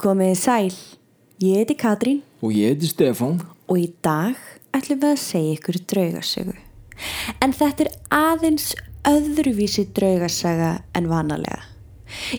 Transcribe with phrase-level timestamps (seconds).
[0.00, 0.76] Komiði sæl,
[1.44, 3.42] ég heiti Katrín Og ég heiti Stefán.
[3.68, 4.38] og í dag
[4.72, 6.54] ætlum við að segja ykkur draugasögu.
[7.44, 8.70] En þetta er aðeins
[9.04, 11.60] öðruvísi draugasaga en vanalega.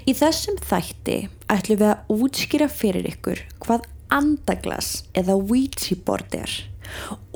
[0.10, 1.20] Í þessum þætti
[1.54, 6.58] ætlum við að útskýra fyrir ykkur hvað andaglas eða Ouija board er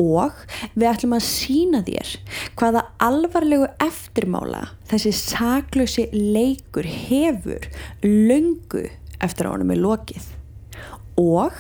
[0.02, 0.34] og
[0.74, 2.18] við ætlum að sína þér
[2.58, 7.70] hvaða alvarlegu eftirmála þessi saklausi leikur hefur
[8.04, 8.90] löngu
[9.24, 10.34] eftir að honum er lokið
[11.20, 11.56] og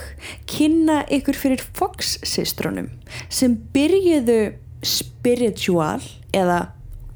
[0.51, 2.89] kynna ykkur fyrir Fox-systrunum
[3.31, 4.39] sem byrjuðu
[4.85, 6.03] spiritual
[6.35, 6.59] eða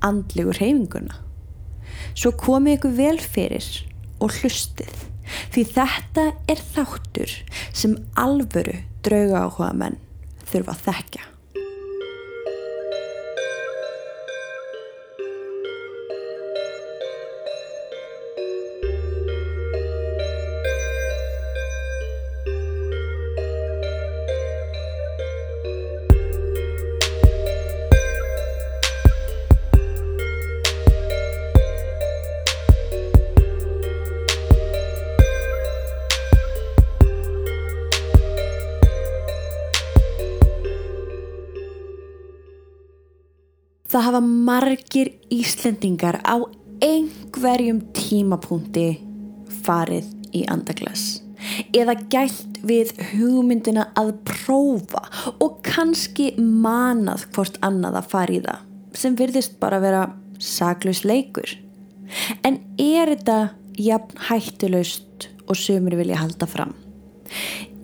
[0.05, 1.17] andlegu reyfinguna.
[2.15, 3.67] Svo komið ykkur vel fyrir
[4.23, 5.05] og hlustið
[5.53, 7.35] því þetta er þáttur
[7.75, 9.99] sem alvöru drauga áhuga menn
[10.49, 11.27] þurfa að þekka.
[43.89, 46.37] Það hafa margir Íslendingar á
[46.83, 48.99] einhverjum tímapunkti
[49.65, 51.23] farið í andaglas
[51.73, 55.01] eða gælt við hugmyndina að prófa
[55.39, 58.65] og kannski manað hvort annað að fara í það
[58.99, 60.03] sem virðist bara vera
[60.39, 61.51] saklaus leikur.
[62.43, 63.39] En er þetta
[63.79, 66.73] jafn hættulaust og sömur vilja halda fram?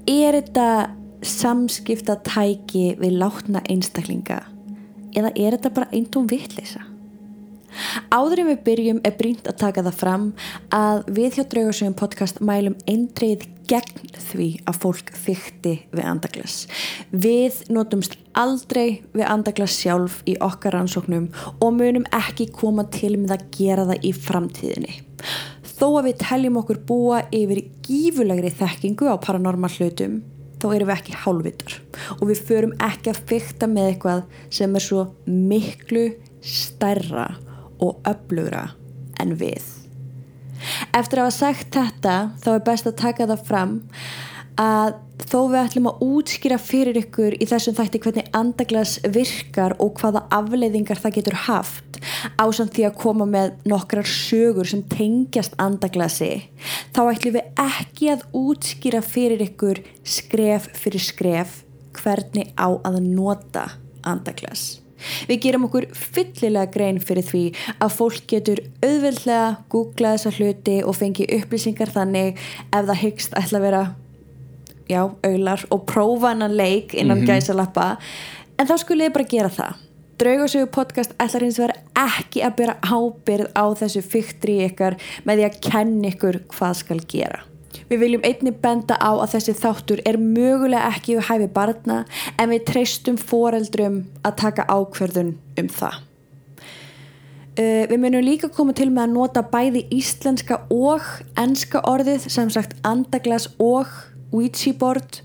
[0.10, 0.92] Er þetta
[1.26, 4.42] samskipta tæki við látna einstaklinga?
[5.16, 6.84] Eða er þetta bara eintóm vitleysa?
[8.14, 10.26] Áður en við byrjum er brínt að taka það fram
[10.76, 16.58] að við hjá Draugarsögum podcast mælum eindreið gegn því að fólk fykti við andaglas.
[17.12, 21.28] Við notumst aldrei við andaglas sjálf í okkar rannsóknum
[21.58, 24.96] og munum ekki koma til með að gera það í framtíðinni.
[25.76, 30.22] Þó að við teljum okkur búa yfir gífulegri þekkingu á paranormal hlutum
[30.62, 31.78] þá erum við ekki hálfvitar
[32.18, 34.22] og við förum ekki að fykta með eitthvað
[34.60, 36.06] sem er svo miklu
[36.46, 37.30] stærra
[37.84, 38.70] og öflugra
[39.22, 39.64] en við.
[40.96, 43.76] Eftir að hafa sagt þetta þá er best að taka það fram
[44.62, 50.00] að þó við ætlum að útskýra fyrir ykkur í þessum þætti hvernig andaglas virkar og
[50.02, 52.00] hvaða afleiðingar það getur haft
[52.42, 56.32] ásamt því að koma með nokkrar sögur sem tengjast andaglasi
[56.96, 61.62] þá ætlum við ekki að útskýra fyrir ykkur skref fyrir skref
[61.96, 63.70] hvernig á að nota
[64.06, 64.82] andaglas.
[65.30, 67.44] Við gerum okkur fyllilega grein fyrir því
[67.84, 72.40] að fólk getur auðveldlega googlað þessa hluti og fengi upplýsingar þannig
[72.72, 73.84] ef það hyggst ætla að vera
[74.90, 77.28] já, auðlar og prófa hennan leik innan mm -hmm.
[77.28, 77.98] gæsalappa.
[78.58, 79.74] En þá skulle ég bara gera það.
[80.18, 84.96] Draugarsögu podcast ætlar hins vegar ekki að byrja ábyrð á þessu fyrktri ykkar
[85.26, 87.40] með því að kenna ykkur hvað skal gera.
[87.90, 92.06] Við viljum einni benda á að þessi þáttur er mögulega ekki við hæfi barna
[92.40, 96.00] en við treystum foreldrum að taka ákverðun um það.
[97.56, 101.04] Uh, við munum líka koma til með að nota bæði íslenska og
[101.40, 103.92] enska orðið sem sagt andaglas og
[104.34, 105.22] Ouija board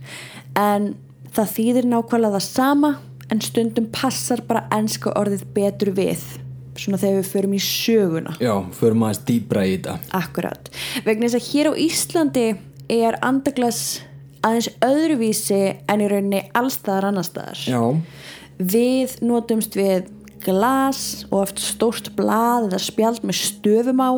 [0.58, 0.92] en
[1.30, 2.92] það þýðir nákvæmlega það sama
[3.30, 6.24] en stundum passar bara enska orðið betur við
[6.80, 8.34] svona þegar við förum í söguna.
[8.40, 9.98] Já, förum aðeins dýbra í þetta.
[10.16, 10.70] Akkurat,
[11.04, 12.46] vegna þess að hér á Íslandi
[12.90, 13.82] er andaglas
[14.46, 17.82] aðeins öðruvísi en í rauninni allstaðar annarstaðar Já,
[18.56, 20.08] við notumst við
[20.40, 24.10] glas og oft stórt blað eða spjald með stöfum á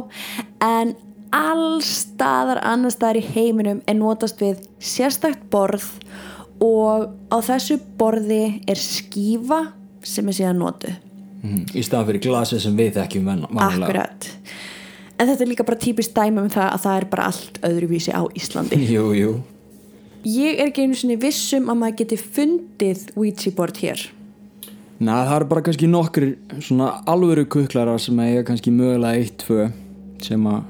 [0.63, 0.95] en
[1.37, 5.89] allstaðar annarstaðar í heiminum er notast við sérstakt borð
[6.63, 9.65] og á þessu borði er skífa
[10.07, 10.93] sem er síðan notu
[11.43, 13.67] mm, í staðan fyrir glasið sem við vanlega.
[13.71, 14.31] Akkurat
[15.21, 18.15] En þetta er líka bara típist dæmi um það að það er bara allt öðruvísi
[18.15, 19.37] á Íslandi Jú, jú.
[20.27, 24.03] Ég er ekki einu sinni vissum að maður geti fundið Ouija board hér
[25.03, 26.27] Na, það eru bara kannski nokkur
[26.63, 29.67] svona alvöru kuklarar sem eiga kannski mögulega eitt, tvö
[30.23, 30.61] sem að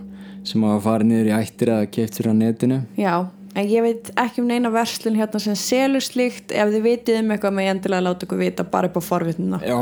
[0.47, 2.81] sem að fara niður í ættir eða keift sér á netinu.
[2.99, 3.15] Já,
[3.55, 7.35] en ég veit ekki um neina verslun hérna sem selur slíkt ef þið vitið um
[7.35, 9.79] eitthvað með endilega láta ykkur vita bara upp á forvitnuna Já,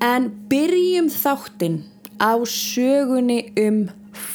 [0.00, 1.82] En byrjum þáttinn
[2.16, 3.82] á sögunni um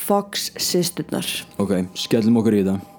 [0.05, 1.25] Fox systurnar
[1.57, 2.94] ok, skellum okkur í þetta.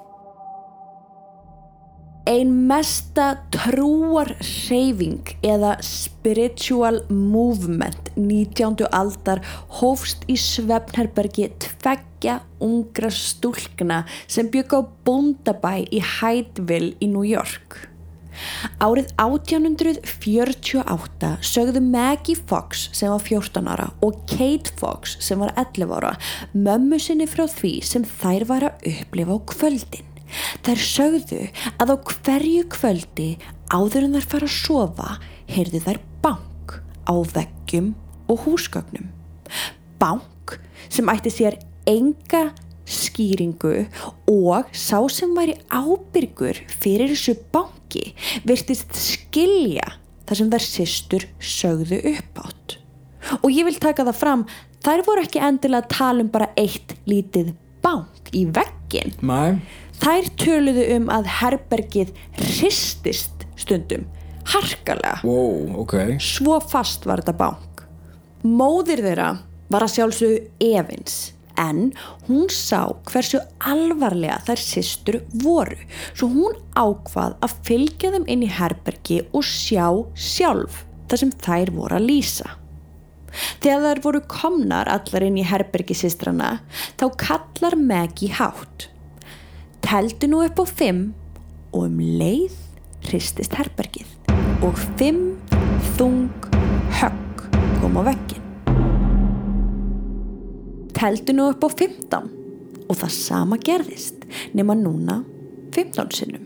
[2.26, 4.32] Ein mesta trúar
[4.67, 8.82] reyfing eða spiritual movement 19.
[8.90, 9.38] aldar
[9.78, 17.87] hófst í svefnherbergi tveggja ungra stúlkna sem bygg á bóndabæ í Hydeville í New York.
[18.82, 25.94] Árið 1848 sögðu Maggie Fox sem var 14 ára og Kate Fox sem var 11
[25.94, 26.19] ára
[26.52, 30.15] mömmu sinni frá því sem þær var að upplifa á kvöldin.
[30.67, 31.43] Þær sögðu
[31.78, 33.31] að á hverju kvöldi
[33.73, 35.08] áður en þær fara að sofa
[35.50, 36.76] heyrðu þær bank
[37.06, 37.94] á veggjum
[38.31, 39.11] og húsgögnum.
[40.00, 40.58] Bank
[40.88, 42.50] sem ætti sér enga
[42.87, 43.87] skýringu
[44.31, 48.12] og sá sem væri ábyrgur fyrir þessu banki
[48.46, 49.96] virtist skilja
[50.26, 52.78] þar sem þær systur sögðu upp átt.
[53.43, 54.44] Og ég vil taka það fram,
[54.87, 59.14] þær voru ekki endilega að tala um bara eitt lítið bank í veggin.
[59.23, 59.58] Nei,
[60.02, 64.04] Þær töluðu um að herbergið hristist stundum,
[64.52, 65.20] harkalega.
[65.25, 67.87] wow, ok Svo fast var þetta bank.
[68.46, 69.31] Móðir þeirra
[69.72, 71.16] var að sjálfsögðu Evins
[71.56, 71.93] en
[72.26, 75.78] hún sá hversu alvarlega þær systur voru
[76.12, 81.72] svo hún ákvað að fylgja þeim inn í herbergi og sjá sjálf þar sem þær
[81.76, 82.50] voru að lýsa.
[83.64, 86.58] Þegar þær voru komnar allar inn í herbergi systrana
[87.00, 88.90] þá kallar Maggie hátt.
[89.87, 91.03] Teldu nú upp á fimm
[91.71, 92.55] og um leið
[93.06, 94.33] hristist herbergið
[94.67, 95.37] og fimm
[95.94, 96.25] þung
[96.99, 97.44] högg
[97.79, 98.49] kom á veggin.
[100.91, 102.27] Teldu nú upp á 15
[102.83, 104.27] og það sama gerðist
[104.59, 105.21] nema núna
[105.71, 106.43] 15 sinnum.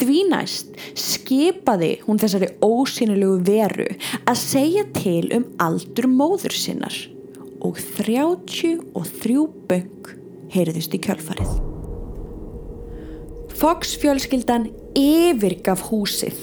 [0.00, 3.90] Því næst skipaði hún þessari ósynilegu veru
[4.24, 6.96] að segja til um aldur móður sinnar
[7.60, 10.14] og 33 böng
[10.56, 11.69] heyriðust í kjölfarið.
[13.60, 16.38] Fox fjölskyldan yfirgaf húsið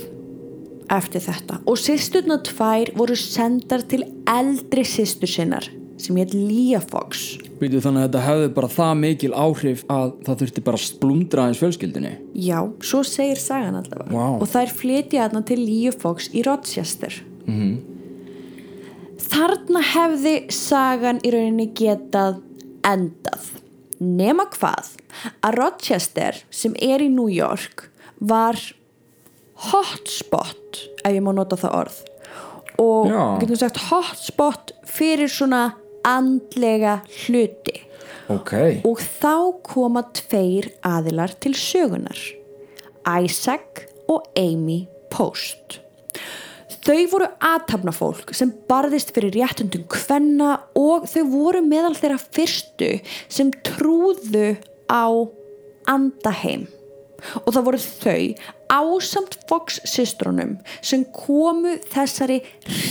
[0.94, 5.66] eftir þetta og sýsturna tvær voru sendar til eldri sýstur sinnar
[5.98, 7.40] sem hétt Lia Fox.
[7.58, 11.48] Býtu þannig að þetta hefði bara það mikil áhrif að það þurfti bara að splundra
[11.50, 14.28] eins fjölskyldinni Já, svo segir sagan allavega Vá.
[14.38, 17.18] og þær flytja þarna til Lia Fox í Rochester.
[19.28, 22.44] Þarna hefði sagan í rauninni getað
[22.86, 23.50] endað.
[24.00, 24.94] Nema hvað
[25.46, 27.88] að Rochester sem er í New York
[28.20, 28.60] var
[29.72, 31.98] hotspot ef ég má nota það orð.
[32.78, 33.22] Og Já.
[33.42, 35.64] getum sagt hotspot fyrir svona
[36.06, 37.82] andlega hluti.
[38.28, 42.20] Ok, og þá koma tveir aðilar til sögunar
[43.08, 45.80] Isaac og Amy Post
[46.88, 52.94] Þau voru aðtapnafólk sem barðist fyrir réttundum kvenna og þau voru meðal þeirra fyrstu
[53.28, 54.54] sem trúðu
[54.88, 55.12] á
[55.92, 56.68] andaheim
[57.44, 58.22] og það voru þau
[58.72, 62.40] ásamt Fox systrunum sem komu þessari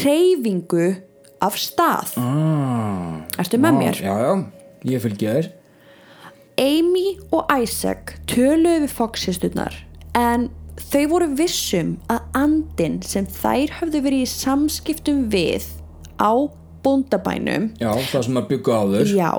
[0.02, 0.90] reyfingu
[1.44, 2.16] af stað.
[2.20, 4.00] ah, Ertu með mér?
[4.00, 4.32] Já, já,
[4.92, 5.50] ég fylgja þér
[6.56, 9.74] Amy og Isaac töluðu við Fox-systurnar
[10.16, 10.48] en
[10.80, 15.66] þau voru vissum að andin sem þær höfðu verið í samskiptum við
[16.20, 16.32] á
[16.86, 19.32] bóndabænum Já, það sem að byggja áður já,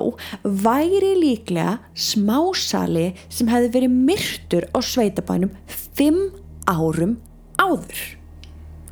[0.43, 6.27] væri líklega smásali sem hefði verið myrtur á sveitabænum fimm
[6.67, 7.17] árum
[7.57, 8.03] áður.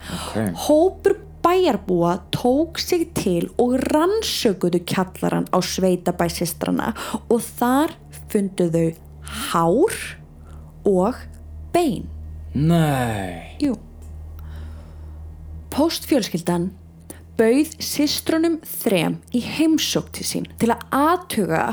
[0.07, 0.51] okay.
[0.67, 6.93] Hópur bæjarbúa tók sig til og rannsökuðu kjallaran á sveitabæsistrana
[7.29, 7.93] og þar
[8.31, 8.87] fundu þau
[9.51, 9.99] hár
[10.85, 11.21] og
[11.73, 12.14] bein.
[12.55, 13.75] Nei Jú.
[15.75, 16.69] Póstfjölskyldan
[17.35, 21.63] bauð systrunum þrem í heimsók til sín til að aðtuga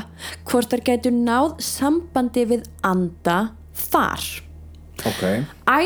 [0.49, 3.37] hvort þær gætu náð sambandi við anda
[3.85, 4.25] þar.
[5.07, 5.23] Ok,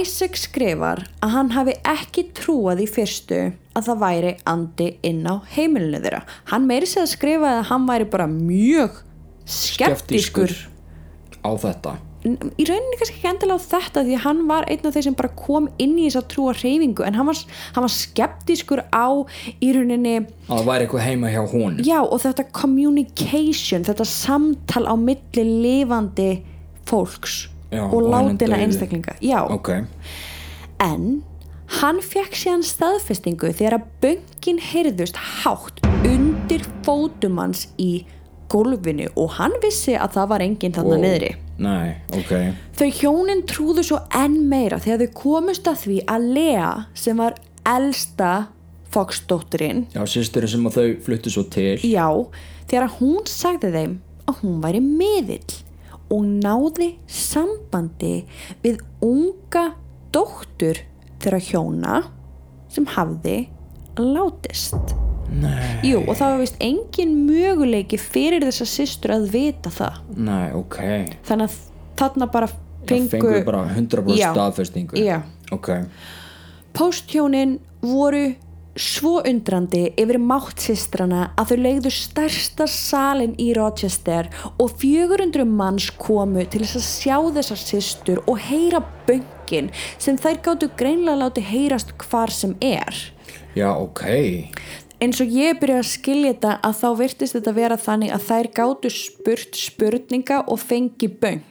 [0.01, 3.39] Isaac skrifar að hann hafi ekki trúað í fyrstu
[3.77, 6.23] að það væri andi inn á heimilinu þeirra.
[6.49, 9.01] Hann meiri segja að skrifa að hann væri bara mjög
[9.45, 10.53] skeptískur.
[11.45, 11.95] á þetta
[12.27, 15.15] Í rauninni kannski ekki endilega á þetta því að hann var einn af þeir sem
[15.19, 17.41] bara kom inn í þess að trúa reyfingu en hann var,
[17.75, 19.07] hann var skeptískur á
[19.63, 24.83] í rauninni að það væri eitthvað heima hjá hún Já og þetta communication, þetta samtal
[24.89, 26.29] á milli lifandi
[26.87, 29.17] fólks Já, og og látina einstaklinga.
[29.21, 29.73] Já, Ok,
[30.79, 31.07] en
[31.81, 38.05] hann fekk síðan staðfestingu þegar að böngin heyrðust hátt undir fótumanns í
[38.47, 41.03] gólfinu og hann vissi að það var enginn þarna Wow.
[41.03, 41.31] niðri.
[41.61, 42.33] Nei, ok.
[42.77, 47.37] Þau hjónin trúðu svo enn meira þegar þau komust að því að Lea sem var
[47.67, 48.33] elsta
[48.93, 51.75] Fox-dóttirinn Já, sýsturinn sem þau fluttu svo til.
[51.83, 52.07] Já,
[52.69, 53.97] þegar hún sagði þeim
[54.27, 55.57] að hún væri miðill
[56.13, 58.13] og náði sambandi
[58.63, 59.65] við unga
[60.15, 60.79] dóttur
[61.19, 61.99] þeirra hjóna
[62.71, 63.41] sem hafði
[63.97, 64.95] látist
[65.27, 70.45] Nei, Jú, og það var vist engin möguleiki fyrir þessa systur að vita það nei,
[70.55, 70.77] ok
[71.27, 71.57] þannig að
[71.99, 72.47] þarna bara
[72.87, 74.29] Það fengu, fengu bara 100% Já.
[74.31, 75.17] staðfestingu Já.
[75.51, 75.73] Ok,
[76.77, 78.29] Pósthjónin voru
[78.77, 84.29] svo undrandi yfir máttsistrana að þau legðu stærsta salin í Rochester
[84.61, 90.41] og 400 manns komu til þess að sjá þessar systur og heyra böngin sem þær
[90.45, 92.93] gáttu greinlega láti heyrast hvar sem er.
[93.57, 94.03] já, ok
[94.97, 98.47] Eins og ég byrja að skilja þetta að þá virtist þetta vera þannig að þær
[98.57, 101.43] gáttu spurt spurninga og fengi böng.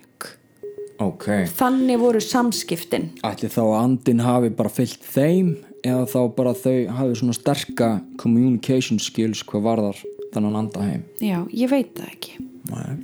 [0.98, 3.10] Ok, Þannig voru samskiptin.
[3.22, 5.50] ætli þá að andin hafi bara fyllt þeim
[5.84, 10.00] eða þá bara þau hafi svona sterka communication skills hvað varðar
[10.32, 12.36] þannig anda heim Já, ég veit það ekki.
[12.72, 12.96] Nei.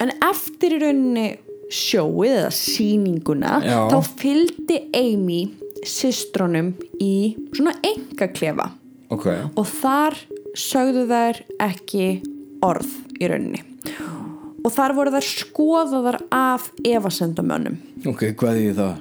[0.00, 1.26] En eftir í rauninni
[1.68, 3.78] sjóið eða sýninguna Já.
[3.92, 5.42] þá fylgdi Amy
[5.84, 8.72] systrónum í svona enga klefa
[9.12, 9.26] Ok,
[9.58, 10.16] og þar
[10.56, 12.06] sögðu þær ekki
[12.64, 12.90] orð
[13.20, 13.62] í rauninni.
[14.62, 17.80] Og þar voru þær skoðaðar af evasendamönnum.
[18.06, 19.00] ok, hvað er það?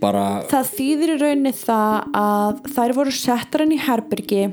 [0.00, 4.46] Bara, Það þýðir í rauninni það að þær voru settar inn í herbergi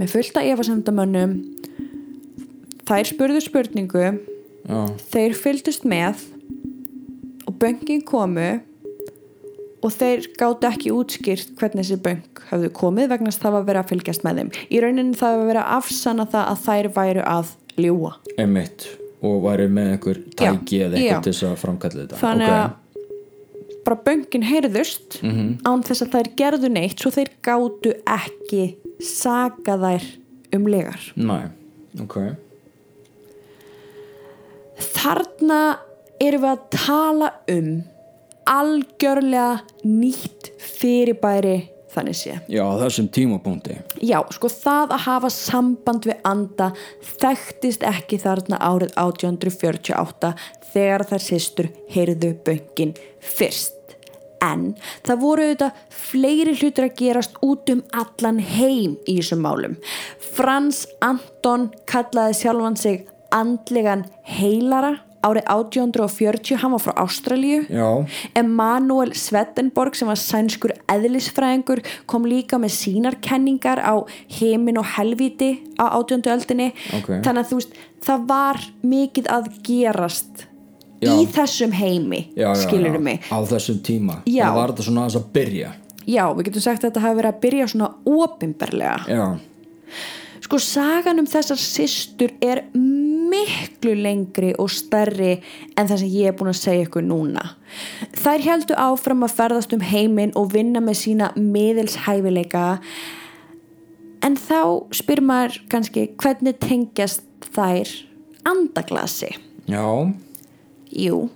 [0.00, 1.36] með fullta evasendamönnum
[2.88, 4.08] þær spurðu spurningu.
[4.66, 4.80] Já,
[5.12, 6.24] þeir fylgdust með
[7.46, 8.48] og böngin komu
[9.82, 13.90] og þeir gátt ekki útskýrt hvernig þessi böng hafðu komið vegna það var verið að
[13.92, 14.50] fylgjast með þeim.
[14.70, 17.50] Í rauninni það var verið að afsanna það að þær væru að
[17.82, 18.86] ljúa emitt
[19.22, 22.20] og væri með einhver tæki Já, eða eitthvað til þess að framkalla þetta.
[22.22, 22.54] Þannig Ok.
[22.60, 22.78] að
[23.84, 25.48] bara böngin heyrðust Mhm.
[25.66, 30.04] án þess að þær gerðu neitt svo þeir gátu ekki saka þær
[30.54, 31.00] um legar.
[31.16, 31.44] Nei,
[32.00, 32.16] ok.
[34.78, 35.60] Þarna
[36.22, 37.82] erum við að tala um
[38.48, 41.58] algjörlega nýtt fyrirbæri
[41.92, 46.70] þannig sé Já, þessum tímapunkti Já, sko það að hafa samband við anda
[47.20, 50.32] þekktist ekki þarna árið 1848
[50.72, 53.78] þegar þær systur heyrðu böngin fyrst.
[54.42, 54.72] En
[55.06, 59.76] það voru auðvitað fleiri hlutur að gerast út um allan heim í þessum málum.
[60.32, 67.62] Frans Anton kallaði sjálfan sig andlegan heilara árið 1840, hann var frá Ástralíu.
[67.70, 67.88] Já,
[68.38, 74.02] Emanuel Svettenborg sem var sænskur eðlisfræðingur kom líka með sínar kenningar á
[74.38, 77.10] heimin og helviti á átjöndu öldinni Ok.
[77.22, 80.46] þannig að þú veist það var mikið að gerast
[81.02, 81.12] Já.
[81.18, 82.24] í þessum heimi
[82.62, 84.44] skilur já, mig á þessum tíma Já.
[84.46, 85.70] það var þetta svona aðeins að byrja
[86.06, 89.24] já, við getum sagt að þetta hafi verið að byrja svona opinberlega já,
[90.42, 92.64] sko sagan um þessar systur er
[93.32, 95.36] miklu lengri og stærri
[95.76, 97.44] en það sem ég er búin að segja ykkur núna.
[98.18, 102.66] Þær heldu áfram að ferðast um heiminn og vinna með sína miðilshæfileika.
[104.22, 104.60] En þá
[104.94, 107.90] spyr maður kannski hvernig tengjast þær
[108.48, 109.32] andaglasi?
[109.70, 109.86] Já,
[110.92, 111.30] Jú,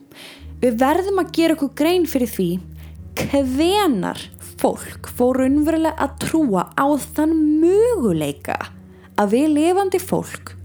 [0.60, 2.48] við verðum að gera okkur grein fyrir því
[3.16, 4.20] hvenar
[4.60, 6.86] fólk fór raunverulega að trúa á
[7.16, 7.32] þann
[7.62, 8.58] möguleika
[9.20, 10.56] að við lifandi fólk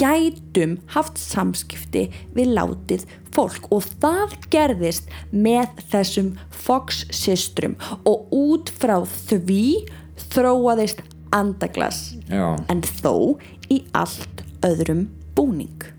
[0.00, 3.68] gætum haft samskipti við látið fólk.
[3.74, 6.34] Og það gerðist með þessum
[6.64, 7.76] Fox systrum
[8.08, 9.86] og út frá því
[10.30, 11.02] þróaðist
[11.34, 12.14] andaglas.
[12.30, 12.54] Já.
[12.70, 13.38] En þó
[13.70, 15.90] í allt öðrum búning.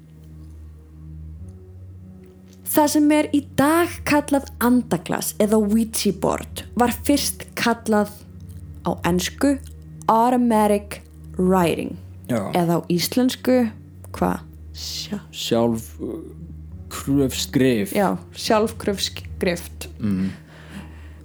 [2.75, 8.11] Það sem er í dag kallað andaglas eða Ouija board var fyrst kallað
[8.83, 9.53] á ennsku
[10.11, 11.04] automatic
[11.37, 11.95] writing
[12.29, 12.51] Já.
[12.57, 13.69] eða á íslensku
[14.15, 14.39] hvað?
[14.75, 16.19] Sjá, sjálf uh,
[17.95, 20.29] já, sjálfkröfskrift mm.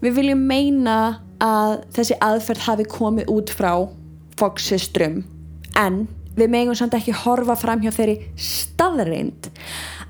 [0.00, 3.73] Við viljum meina að þessi aðferð hafi komið út frá
[4.40, 5.25] Fox systrum
[5.76, 6.07] en
[6.38, 9.50] við megum samt ekki horfa fram hjá þeirri staðreind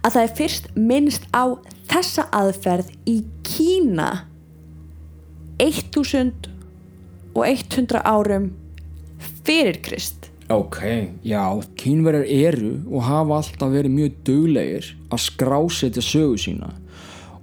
[0.05, 1.45] að það er fyrst minnst á
[1.91, 4.11] þessa aðferð í Kína
[5.61, 8.51] 1100 árum
[9.45, 10.31] fyrir Krist.
[10.51, 10.81] Ok,
[11.23, 11.45] já,
[11.79, 16.73] kínverjar eru og hafa alltaf verið mjög duglegir að skrásetja sögu sína.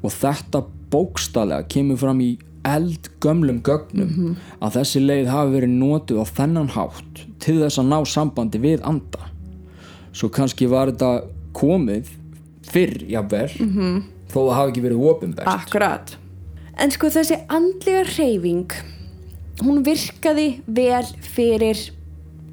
[0.04, 2.34] Og þetta bókstallega kemur fram í
[2.68, 7.98] eldgömlum gögnum að þessi leið hafi verið notuð á þennan hátt til þess að ná
[8.04, 9.32] sambandi við anda.
[10.12, 12.12] Svo kannski var þetta komið
[12.68, 14.04] fyrr, jafnvel -hmm.
[14.27, 15.48] þó það hafi ekki verið opinbert.
[15.48, 16.18] Akkurat.
[16.77, 18.97] En sko þessi andlega hreyfing
[19.64, 21.80] hún virkaði vel fyrir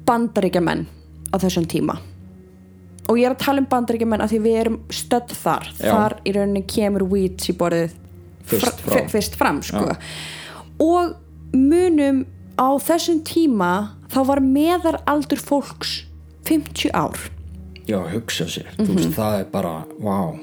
[0.07, 0.85] bandaríkjamenn
[1.33, 1.97] á þessum tíma
[3.09, 5.91] og ég er að tala um bandaríkjumenn af því við erum stödd þar Já.
[5.93, 7.93] þar í rauninni kemur Weeds í borðið
[8.45, 9.07] Fyrst fra- fram.
[9.09, 9.95] fyrst fram sko.
[10.79, 11.15] og
[11.53, 12.25] munum
[12.57, 13.71] á þessum tíma
[14.09, 16.03] þá var meðaraldur fólks
[16.45, 17.17] 50 ár
[17.87, 18.85] já, hugsa sér Mhm.
[18.85, 20.39] þú veist, það er bara, vá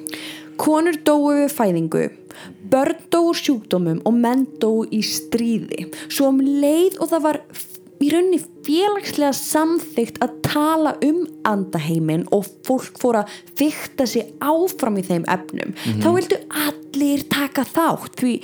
[0.63, 2.09] konur dóu við fæðingu
[2.73, 5.91] börn úr sjúkdómum og menn dóu í stríði.
[6.09, 7.39] Svo um leið og það var
[8.03, 14.99] í rauninni félagslega samþygt að tala um andaheimin og fólk fór að fykta sig áfram
[14.99, 18.35] í þeim efnum þá vildu allir taka þátt því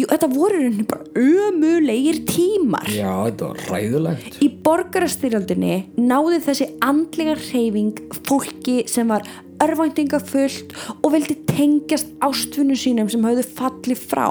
[0.00, 2.88] jú, þetta voru rauninni bara ömulegir tímar.
[2.88, 9.28] Já, þetta var ræðulegt Í borgarastyrjaldinni náði þessi andlega hreyfing fólki sem var
[9.62, 14.28] örvæntingafullt og vildi tengjast ástfunnu sínum sem hafðu fallið frá.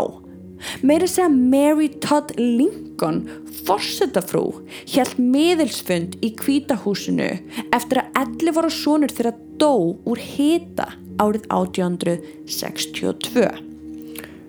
[0.86, 3.24] Meira segja Mary Todd Lincoln,
[3.66, 7.32] forsetafrú, hjælt miðilsfund í kvítahúsinu
[7.74, 10.88] eftir að elli var á sonur þeirra dó úr hita
[11.22, 13.48] árið 1862.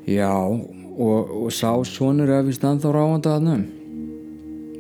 [0.07, 0.33] já,
[0.99, 3.71] og, og sá sonur er vist ennþá ráðandi að nefn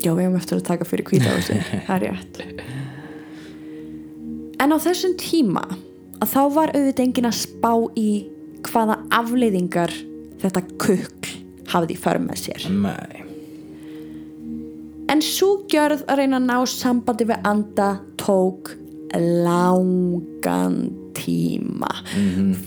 [0.02, 1.56] Já, við hefum eftir að taka fyrir kvítahúsi
[1.86, 2.34] Það er rétt
[4.62, 5.62] En á þessum tíma
[6.22, 8.08] að þá var auðvitað enginn að spá í
[8.68, 9.92] hvaða afleiðingar
[10.42, 11.36] þetta kukl
[11.72, 12.66] hafði í för með sér.
[12.70, 13.22] Nei,
[15.12, 18.70] En svo gjörð að reyna að ná sambandi við anda tók
[19.12, 20.78] langan
[21.12, 21.90] tíma.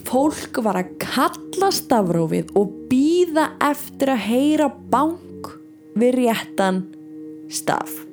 [0.06, 5.50] Fólk var að kalla stafrófið og býða eftir að heyra bank
[5.98, 6.84] við réttan
[7.50, 8.04] staf.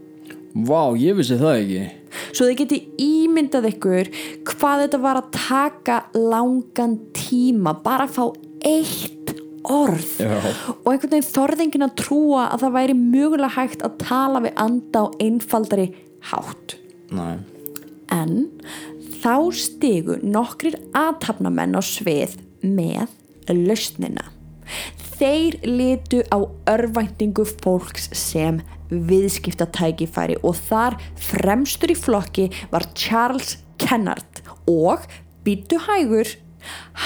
[0.55, 1.85] Vá, ég vissi það ekki
[2.33, 4.11] svo þið geti ímyndað ykkur
[4.49, 8.25] hvað þetta var að taka langan tíma bara að fá
[8.69, 10.09] eitt orð.
[10.19, 10.35] Já.
[10.83, 15.05] og einhvern veginn þorðingin að trúa að það væri mögulega hægt að tala við anda
[15.07, 15.89] á einfaldari
[16.33, 16.77] hátt.
[17.15, 17.37] Nei,
[18.11, 18.49] en
[19.23, 23.07] þá stigu nokkrir aðtapnamenn á svið með
[23.53, 24.31] lausnina
[25.23, 28.59] þeir litu á örvæntingu fólks sem
[28.91, 30.97] viðskiptatækifæri og þar
[31.31, 35.07] fremstur í flokki var Charles Kennard og
[35.47, 36.35] býtu hægur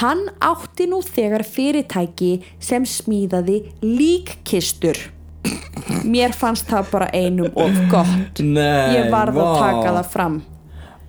[0.01, 4.99] hann átti nú þegar fyrirtæki sem smíðaði líkkistur.
[6.09, 8.41] Mér fannst það bara einum of gott.
[8.41, 9.59] Nei ég varð að vá.
[9.61, 10.45] taka það fram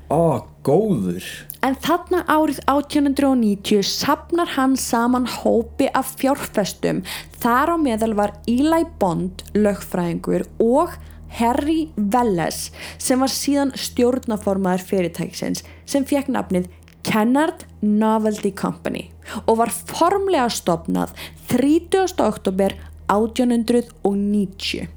[0.09, 1.25] ó, góður
[1.65, 7.01] En þarna árið 1890 sapnar hann saman hópi af fjárfestum.
[7.41, 10.93] Þar á meðal var Eli Bond, lögfræðingur og
[11.39, 12.69] Harry Welles
[13.01, 16.69] sem var síðan stjórnaformaður fyrirtæksins sem fekk nafnið
[17.07, 19.07] Kennard Novelty Company
[19.45, 21.13] og var formlega stopnað
[21.51, 22.15] 30.
[22.23, 22.77] oktober
[23.11, 24.87] 1890.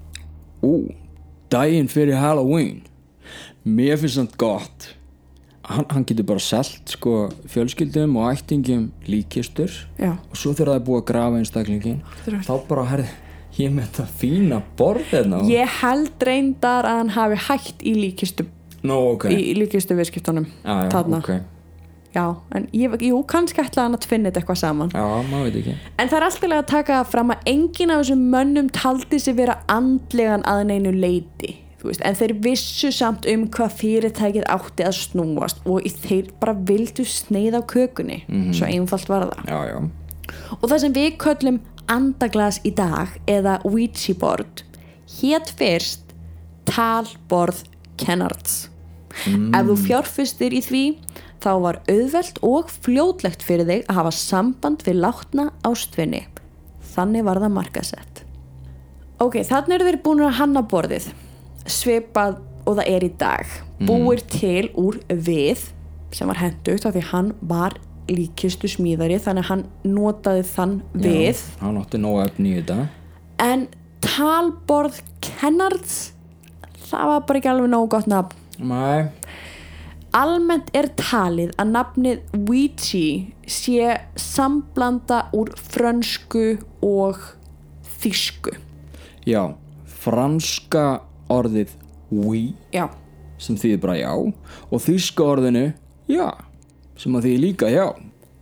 [0.62, 0.72] ú,
[1.50, 2.82] daginn fyrir Halloween
[3.66, 4.90] mér finnst það gott
[5.70, 7.14] hann, hann getur bara selt sko
[7.52, 10.12] fjölskyldum og ættingum líkistur Já.
[10.30, 12.00] og svo þegar það er búið að grafa einstaklingin
[12.46, 13.08] þá bara herði
[13.60, 18.46] ég með þetta fína borð hérna Ég held reyndar að hann hafi hægt í líkistu,
[18.82, 20.46] Nó, ok, í líkistu viðskiptunum.
[20.64, 21.18] já, já, þarna.
[21.24, 21.40] ok
[22.10, 22.24] Já,
[22.58, 24.88] en ég, jú, kannski ætlaði hann að tvinna þetta eitthvað saman.
[24.90, 28.24] Já, maður veit ekki En það er alltaf að taka fram að enginn af þessum
[28.32, 31.52] mönnum taldi sig vera andlegan að neinu leiti.
[31.82, 36.52] Veist, en þeir vissu samt um hvað fyrirtækið átti að snúast og í- þeir bara
[36.54, 38.18] vildu sneið á kökunni
[38.52, 39.48] svo einfalt var það.
[39.48, 39.78] Já, já,
[40.60, 44.62] og það sem við köllum andaglas í dag eða Ouija board
[45.20, 46.12] hétt fyrst
[46.68, 47.64] talborð
[48.00, 48.68] Kennards
[49.26, 50.82] ef þú fjárfustir í því
[51.42, 56.26] þá var auðvelt og fljótlegt fyrir þig að hafa samband við látna ástvinni
[56.94, 58.22] þannig var það markasett
[59.20, 61.10] ok, þannig eru þeir búin að hanna borðið
[61.66, 63.52] svipað og það er í dag.
[63.80, 65.70] Búir til úr við
[66.14, 67.76] sem var hendugt af því hann var
[68.10, 71.38] líkistu smíðari þannig að hann notaði þann við.
[71.38, 72.88] já Hann átti nóg efni í þetta.
[73.40, 73.68] En
[74.04, 76.10] talborð Kennards
[76.90, 78.36] það var bara ekki alveg nógu gott nafn.
[78.60, 79.08] Nei,
[80.16, 83.04] almennt er talið að nafnið Ouija
[83.50, 87.22] sé samblanda úr frönsku og
[88.00, 88.56] þýsku.
[89.28, 89.54] Já
[90.00, 91.74] Franska orðið
[92.10, 92.42] oui
[92.74, 92.88] já,
[93.38, 95.66] sem þýðir bara já og þýska orðinu
[96.10, 96.28] já
[97.00, 97.86] sem að þýðir líka já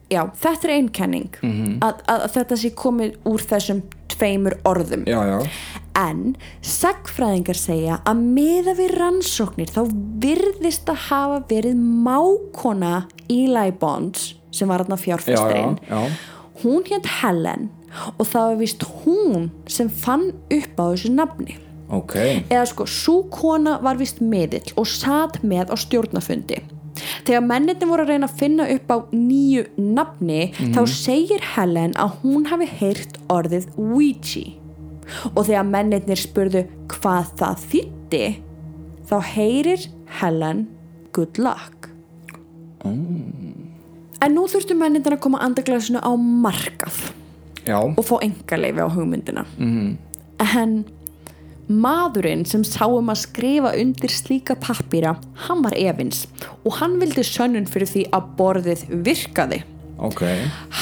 [0.08, 1.40] já þetta er einkenning
[1.84, 3.82] að, að þetta sé komið úr þessum
[4.18, 5.38] tveimur orðum Já, já,
[5.98, 9.80] En sagfræðingar segja að meða við rannsóknir þá
[10.22, 12.92] virðist að hafa verið mákona
[13.26, 15.78] Eli Bonds sem var fjárfestirinn.
[15.88, 15.98] já.
[16.62, 17.68] Hún hétt Helen
[18.16, 21.58] og það var vist hún sem fann upp á þessu nafni.
[21.88, 22.14] Ok,
[22.52, 26.60] Eða sko, svo kona var vist meðill og satt með á stjórnafundi.
[27.24, 30.40] Þegar mennitin voru að reyna að finna upp á nýju nafni
[30.74, 34.44] þá segir Helen að hún hafi heyrt orðið Ouija.
[35.32, 38.24] Og þegar mennitnir spurðu hvað það þýtti
[39.08, 39.86] þá heyrir
[40.20, 40.66] Helen
[41.16, 41.88] good luck.
[44.18, 46.98] En nú þurftu mennitin að koma andaglasinu á markað
[47.68, 49.44] Já, og fá engaleifi á hugmyndina.
[49.58, 49.96] -hmm.
[50.38, 50.84] en
[51.68, 56.26] maðurinn sem sáum að skrifa undir slíka pappýra hann var Evins
[56.64, 59.62] og hann vildi sönnun fyrir því að borðið virkaði.
[59.98, 60.22] Ok.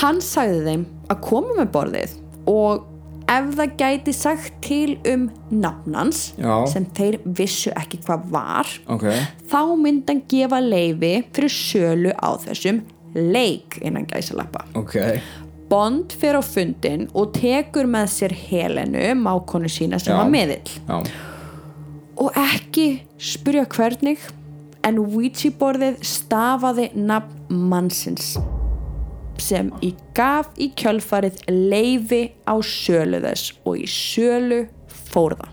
[0.00, 2.16] Hann sagði þeim að koma með borðið
[2.50, 2.84] og
[3.26, 6.66] ef það gæti sagt til um nafnans Já.
[6.70, 9.08] sem þeir vissu ekki hvað var Ok,
[9.50, 12.84] þá myndi hann gefa leifi fyrir sölu á þessum
[13.16, 14.66] leik innan gæsalappa.
[14.76, 14.94] Ok
[15.70, 20.20] Bond fer á fundin og tekur með sér Helenu, mákonu sína sem Já.
[20.20, 20.98] var meðill Já,
[22.16, 22.86] og ekki
[23.18, 24.22] spyrja hvernig
[24.86, 28.36] en Ouija borðið stafaði nafn mannsins
[29.42, 34.62] sem í gaf í kjölfarið leifi á sölu þess og í sölu
[35.10, 35.50] fór það.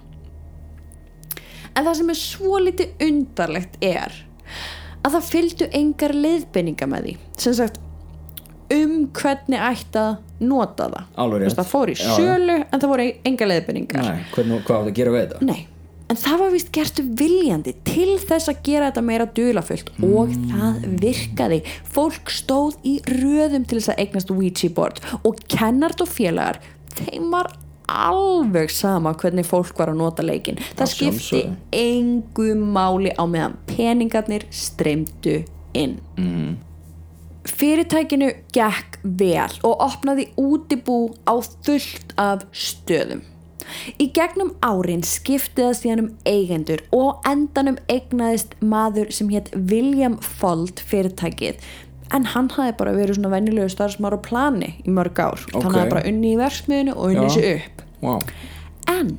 [1.73, 4.15] En það sem er svo litið undarlegt er
[5.03, 7.15] að það fylgdu engar leiðbeininga með því.
[7.43, 7.81] Sem sagt
[8.77, 12.15] um hvernig ætti að nota það veist, það fór í Já, já.
[12.71, 13.05] en það voru
[14.09, 15.47] nei, hvernig, hvað á það að gera við þetta?
[15.47, 15.61] Nei,
[16.11, 20.85] en það var vist gertu viljandi til þess að gera þetta meira dulafullt og það
[21.03, 21.59] virkaði.
[21.95, 26.59] Fólk stóð í röðum til þess að eignast Ouija board og kennart og félagar,
[26.97, 27.53] þeim var
[27.93, 30.59] alveg sama hvernig fólk var að nota leikin.
[30.77, 31.41] Það Að skipti
[31.77, 35.41] engu máli á meðan peningarnir streymdu
[35.77, 35.97] inn.
[37.43, 43.23] Fyrirtækinu gekk vel og opnaði útibú á fullt af stöðum.
[43.99, 50.17] Í gegnum árin skipti það síðan um eigendur og endanum eignaðist maður sem hétt William
[50.23, 51.61] Fold fyrirtækið
[52.13, 55.45] en hann hafði bara verið svona venjulegu starfsmára plani í mörg ár.
[55.53, 55.63] Ok.
[55.63, 57.33] Hann hafði bara unni í verksmiðinu og unni Já.
[57.35, 57.85] sig upp.
[58.03, 58.21] Wow.
[58.91, 59.15] En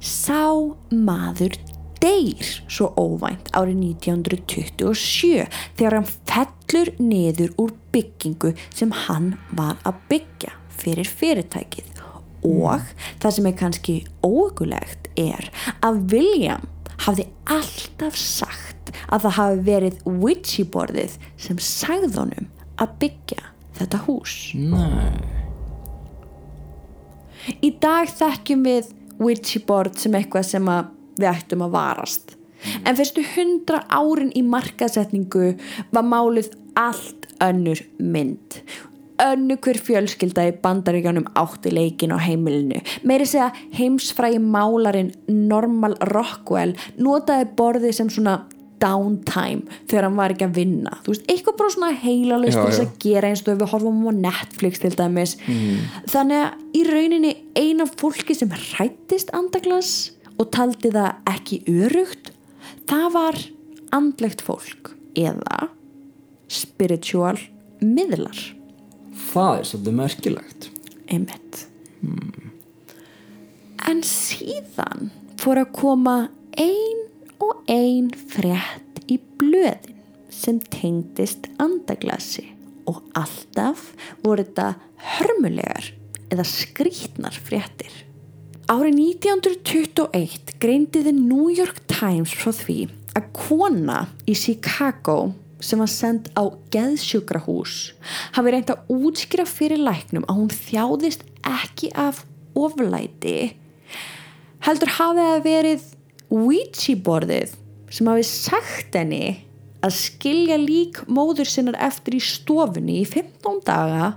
[0.00, 0.42] sá
[0.90, 1.58] maður
[2.04, 5.46] deyr svo óvænt árið 1927
[5.78, 12.02] þegar hann fellur niður úr byggingu sem hann var að byggja fyrir fyrirtækið
[12.44, 12.84] og
[13.22, 15.48] það sem er kannski óökulegt er
[15.84, 16.66] að William
[17.06, 24.02] hafði alltaf sagt að það hafi verið Ouija borðið sem sagði honum að byggja þetta
[24.06, 25.22] hús Nei.
[27.64, 32.34] Í dag þekkjum við Ouija board sem eitthvað sem að við ættum að varast.
[32.84, 35.52] En fyrstu hundra árin í markasetningu
[35.92, 38.60] var málið allt önnur mynd.
[39.24, 42.80] Önnu hver fjölskylda í bandaríkjanum átti leikin á heimilinu.
[43.06, 48.40] Meiri segja heimsfrægi málarinn Normal Rockwell notaði borðið sem svona
[48.82, 52.96] downtime þegar hann var ekki að vinna þú veist, eitthvað bara svona heilalust þess að
[53.04, 55.36] gera eins og við horfum á Netflix til dæmis
[56.10, 59.94] þannig að í rauninni eina fólki sem hrættist andaglas
[60.38, 62.32] og taldi það ekki örugt
[62.90, 63.40] það var
[63.94, 65.70] andlegt fólk eða
[66.50, 67.38] spiritual
[67.80, 68.42] miðlar
[69.14, 70.70] Það er svolítið merkilegt.
[71.08, 71.64] einmitt
[73.88, 76.16] en síðan fór að koma
[76.58, 77.04] ein
[77.42, 79.94] og ein frétt í blöðin
[80.34, 82.46] sem tengdist andaglasi
[82.90, 83.92] og alltaf
[84.24, 84.74] voru þetta
[85.14, 85.92] hörmulegar
[86.32, 87.92] eða skrítnar fréttir.
[88.64, 95.90] Árið 1921 greindi The New York Times frá því að kona í Chicago sem var
[95.92, 97.74] send á geðsjúkrahús
[98.38, 102.22] hafi reynt að útskýra fyrir læknum að hún þjáðist ekki af
[102.56, 103.52] oflæti
[104.64, 105.84] heldur hafi það verið
[106.32, 107.52] Ouija borðið
[107.92, 109.26] sem hafi sagt henni
[109.84, 114.14] að skilja lík móður sinnar eftir í stofunni í 15 daga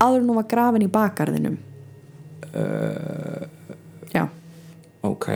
[0.00, 1.60] áður en hún var grafin í bakgarðinum.
[2.54, 3.44] Uh,
[4.14, 4.24] já
[5.04, 5.26] Ok.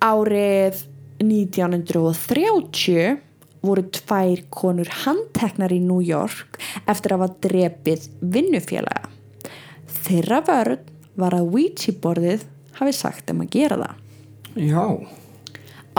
[0.00, 0.84] árið
[1.20, 3.18] 1930
[3.60, 6.56] voru tvær konur handteknar í New York
[6.88, 9.10] eftir að hafa drepið vinnufélaga
[10.06, 10.86] þeirra vörð
[11.20, 12.46] var að Ouija borðið
[12.78, 13.94] hafi sagt um að gera það
[14.70, 14.84] Já.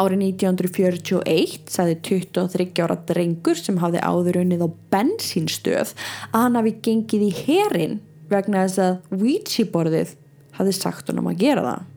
[0.02, 5.94] Árið 1941 sagði 23 ára drengur sem hafði áður unnið á bensínstöð
[6.32, 8.00] að hann hafi gengið í herin
[8.32, 10.16] vegna þess að Ouija borðið
[10.58, 11.88] hafði sagt honum að gera það.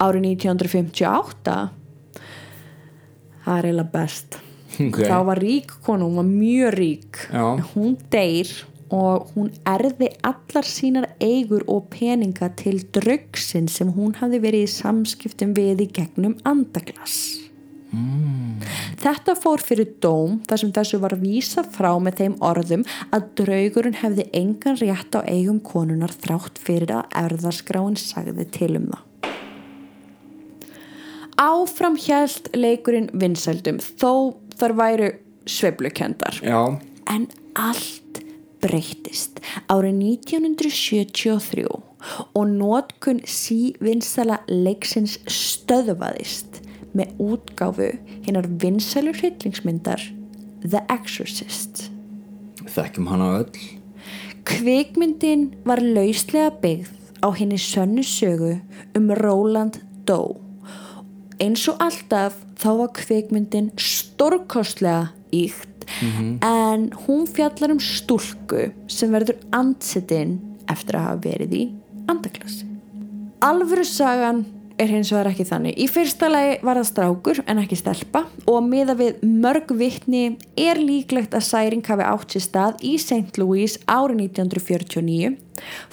[0.00, 1.58] Árið 1958
[3.44, 4.40] það er eiginlega best.
[4.80, 5.00] Ok.
[5.04, 7.22] Þá var rík konu, hún var mjög rík.
[7.32, 7.46] Já.
[7.74, 8.52] Hún deyr
[8.90, 14.72] og hún erði allar sínar eigur og peninga til draugsin sem hún hafði verið í
[14.72, 17.39] samskiptum við í gegnum andaglas.
[19.00, 23.98] Þetta fór fyrir dóm þar sem þessu var vísa frá með þeim orðum að draugurinn
[23.98, 29.06] hefði engan rétt á eigum konunar þrátt fyrir að erðarskráin sagði til um það.
[31.40, 35.12] Áfram hjælt leikurinn vinsældum þó þar væru
[35.48, 36.76] sveiflukendar Já,
[37.08, 38.20] en allt
[38.60, 39.40] breyttist
[39.72, 41.64] árið 1973
[42.36, 46.60] og nótkun sívinsala leiksins stöðvaðist
[46.96, 47.90] með útgáfu
[48.26, 50.02] hinnar vinsælu hryllingsmyndar
[50.64, 51.90] The Exorcist.
[52.66, 53.60] þekkjum hana öll
[54.48, 56.90] Kvikmyndin var lauslega byggð
[57.24, 58.56] á henni sönnu sögu
[58.96, 60.40] um Roland Doe.
[61.40, 65.86] Eins og alltaf þá var kvikmyndin stórkostlega íkt
[66.44, 70.38] en hún fjallar um stúlku sem verður andsetinn
[70.70, 71.62] eftir að hafa verið í
[72.10, 72.66] andaklassi.
[73.44, 74.44] Alvöru sagan
[74.80, 75.76] er hins vegar ekki þannig.
[75.76, 80.24] Í fyrsta lagi var það strákur en ekki stelpa og miða við mörg vittni
[80.58, 83.36] er líklegt að særing hafi átt sér stað í St.
[83.40, 85.34] Louis árið 1949.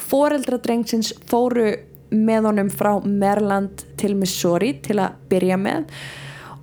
[0.08, 1.73] Foreldra drengsins fóru
[2.13, 5.91] með honum frá Maryland til Missouri til að byrja með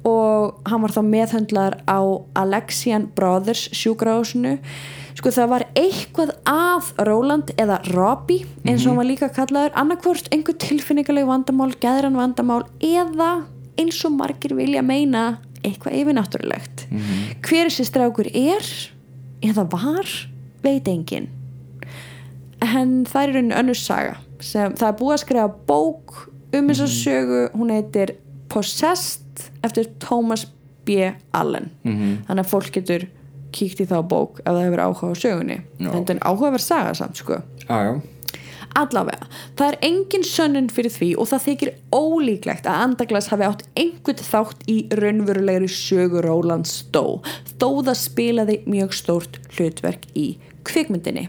[0.04, 2.00] og hann var þá meðhöndlar á
[2.36, 4.58] Alexian Brothers sjúkrahúsinu
[5.24, 10.26] sko það var eitthvað að Roland eða Robbie eins og hann var líka kallaður annarkvort
[10.34, 13.46] einhver tilfinningaleg vandamál, geðran vandamál eða
[13.80, 16.84] eins og margir vilja meina eitthvað yfirnáttúrulegt.
[17.40, 18.68] Hver þessi strákur er
[19.48, 20.12] eða var,
[20.60, 21.30] veit enginn.
[22.60, 26.20] En það er raunin önnur saga sem það er búið að skrifa bók
[26.52, 28.18] um þessa sögu, hún heitir
[28.52, 30.44] Possessed eftir Thomas
[30.84, 31.14] B.
[31.32, 31.72] Allen.
[32.28, 33.08] Þannig að fólk getur
[33.54, 35.60] kíkt í þá bók ef það hefur áhuga á sögunni.
[35.78, 35.90] Já.
[35.92, 37.38] þetta er áhugaverð saga samt sko.
[37.68, 38.00] Já,
[38.74, 43.64] allavega, það er engin sönnun fyrir því og það þykir ólíklegt að Andaglas hafi átt
[43.78, 47.20] einhvern þátt í raunverulegri sögu Rólands Dó
[47.54, 50.34] þó það spilaði mjög stórt hlutverk í
[50.66, 51.28] kvikmyndinni.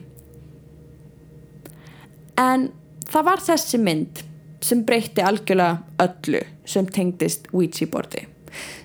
[2.42, 2.70] En
[3.08, 4.24] það var þessi mynd
[4.66, 8.26] sem breytti algjörlega öllu sem tengdist Ouija bordi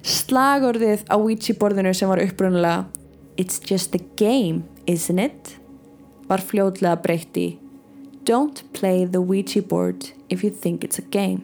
[0.07, 2.87] slagorðið á Ouija borðinu sem var upprunalega
[3.41, 5.57] It's just a game, isn't it?
[6.31, 7.49] var fljótlega breytt í.
[8.29, 11.43] Don't play the Ouija board if you think it's a game.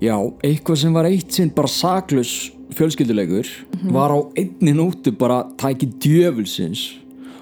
[0.00, 3.48] Já, eitthvað sem var eitt sinn bara saklus fjölskylduleikur
[3.94, 6.86] var á einni nóttu bara tæki djöfulsins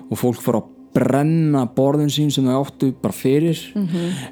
[0.09, 3.61] og fólk fór að brenna borðin sín sem þau áttu bara fyrir.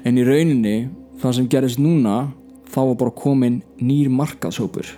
[0.05, 0.89] En í rauninni
[1.21, 2.31] það sem gerist núna
[2.71, 4.91] þá var bara komin nýr markaðshópur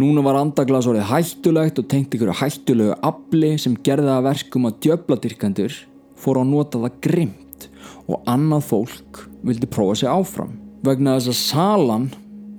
[0.00, 4.78] Núna var andaglas orðið hættulegt og tengt ykkur hættulegu afli sem gerði að verkum að
[4.86, 5.76] djöfladyrkandur
[6.22, 7.66] fór að nota það grimt
[8.08, 10.54] og annað fólk vildi prófa sig áfram.
[10.86, 12.06] Vegna þess að salan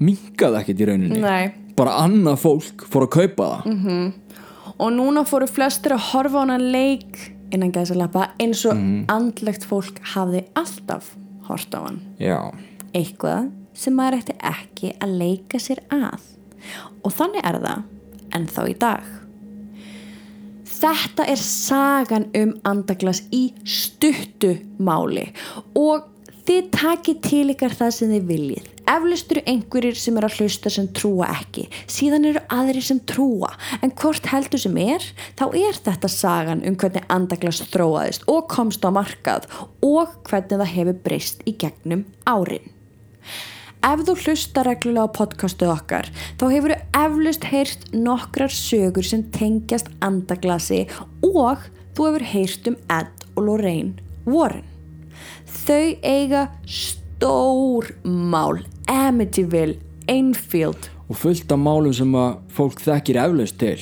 [0.04, 1.22] mingaði ekkert í rauninni.
[1.24, 1.60] Nei.
[1.74, 4.12] bara annað fólk fór að kaupa það.
[4.78, 7.18] Og núna fóru flestir að horfa á hana leik
[7.54, 8.78] innan gæsalappa eins og
[9.14, 11.12] andlegt fólk hafði alltaf
[11.50, 12.00] hort á hann.
[12.22, 12.54] Já,
[12.94, 16.30] eitthvað sem maður ætti ekki að leika sér að
[17.04, 17.84] og þannig er það
[18.34, 19.12] en þá í dag
[20.84, 25.30] Þetta er sagan um andaglas í stuttu máli
[25.80, 26.10] og
[26.44, 28.66] þið takið til ykkar það sem þið viljið.
[28.94, 33.54] Eflust eru einhverjir sem eru að hlusta sem trúa ekki, síðan eru aðrir sem trúa,
[33.80, 35.08] en hvort heldur sem er,
[35.40, 39.48] þá er þetta sagan um hvernig andaglas þróaðist og komst á markað
[39.80, 42.73] og hvernig það hefur breyst í gegnum árin.
[43.84, 46.08] Ef þú hlusta reglulega á podcastu okkar
[46.40, 50.86] þá hefur þú eflust heyrt nokkrar sögur sem tengjast andaglasi
[51.28, 51.66] og
[51.98, 54.64] þú hefur heyrt um Ed og Lorraine Warren.
[55.68, 59.76] Þau eiga stór mál, Amityville,
[60.08, 63.76] Enfield og fullt af málum sem að fólk þekkir eflaust til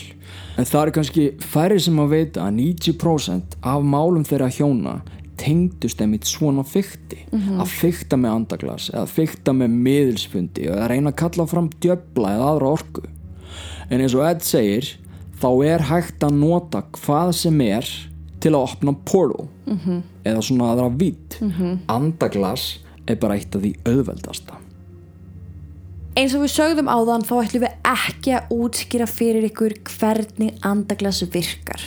[0.58, 4.98] en það er kannski færri sem að veita að 90% af málum þeirra hjóna
[5.42, 11.20] tengdust einmitt svona fykti að fykta með andaglas eða fykta með miðilsfundi eða reyna að
[11.24, 13.06] kalla fram djöbla eða aðra orku.
[13.90, 14.94] En eins og Ed segir
[15.42, 17.90] þá er hægt að nota hvað sem er
[18.42, 20.02] til að opna portal -hmm.
[20.26, 21.40] eða svona aðra vitt
[21.88, 24.58] andaglas er bara eitt af því auðveldasta.
[26.16, 31.24] Eins og við sögðum áðan þá ætlum við ekki að útskýra fyrir ykkur hvernig andaglas
[31.24, 31.82] virkar.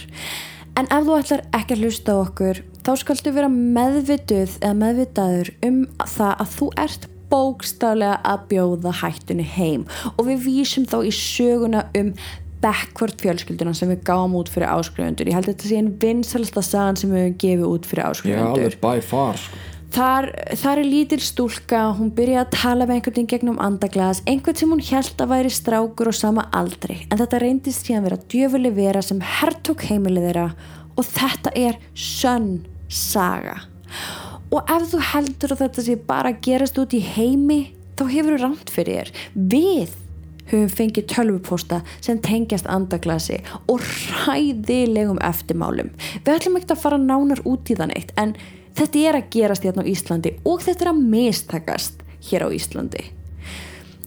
[0.75, 5.51] En ef þú ætlar ekki að hlusta á okkur þá skaltu vera meðvituð eða meðvitaður
[5.69, 9.85] um það að þú ert bókstaflega að bjóða hættunni heim
[10.15, 12.11] og við vísum þá í söguna um
[12.65, 15.29] backward fjölskylduna sem við gáum út fyrir áskrifendur.
[15.29, 18.11] Ég held að þetta sé einn vinsalsta sagan sem við höfum gefið út fyrir Já,
[18.11, 19.63] áskrifendur alveg by far sko.
[19.95, 20.27] Þar,
[20.59, 24.73] þar er lítil stúlka, hún byrjaði að tala með einhvern veginn gegnum andaglas, einhvern sem
[24.73, 29.03] hún held að væri strákur og sama aldri, en þetta reyndist síðan vera djöfuli vera
[29.07, 30.47] sem herrtók heimilið þeirra
[30.99, 33.61] og þetta er sönn saga.
[34.51, 37.61] Og ef þú heldur að þetta sé bara gerast út í heimi,
[37.95, 39.15] þá hefur þú rámt fyrir þér.
[39.55, 39.95] Við
[40.51, 43.39] höfum fengið tölvupósta sem tengjast andaglasi
[43.71, 43.87] og
[44.27, 45.95] ræðilegum eftirmálum.
[46.27, 48.35] Við ætlum ekki að fara nánar út í þann eitt, en
[48.79, 53.07] þetta er að gerast hérna á Íslandi og þetta er að mistakast hér á Íslandi.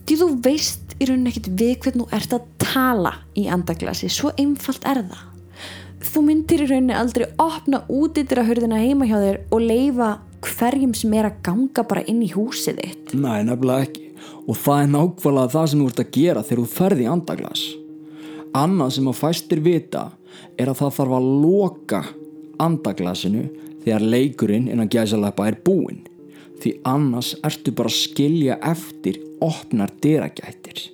[0.08, 4.32] Því þú veist í rauninni ekkit við hvernig þú ert að tala í andaglasi, svo
[4.40, 5.26] einfalt er það.
[6.08, 10.10] Þú myndir í rauninni aldrei opna út yfir að hörðina heima hjá þér og leifa
[10.46, 13.14] hverjum sem er að ganga bara inn í húsið þitt.
[13.18, 14.04] Nei, nefnilega ekki.
[14.48, 17.64] Og það er nákvæmlega það sem þú ert að gera þegar þú ferði í andaglas.
[18.58, 20.04] Annað sem að fæstir vita
[20.58, 22.02] er að það þarf að loka
[22.62, 23.44] andaglasinu
[23.88, 26.04] þegar leikurinn innan gæsalappa er búinn
[26.62, 30.88] því annars ertu bara að skilja eftir opnar dyragættir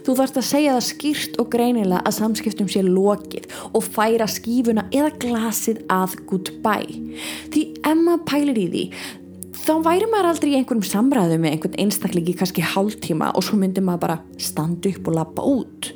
[0.00, 4.86] Þú þarfst að segja það skýrt og greinilega að samskiptum sé lokið og færa skífuna
[4.96, 6.96] eða glasið að goodbye.
[7.52, 8.84] Því ef maður pælir í því,
[9.70, 13.84] þá væri maður aldrei í einhverjum samræðu með einhvern einstaklingi kannski hálftíma og svo myndir
[13.86, 15.90] maður bara standa upp og lappa út.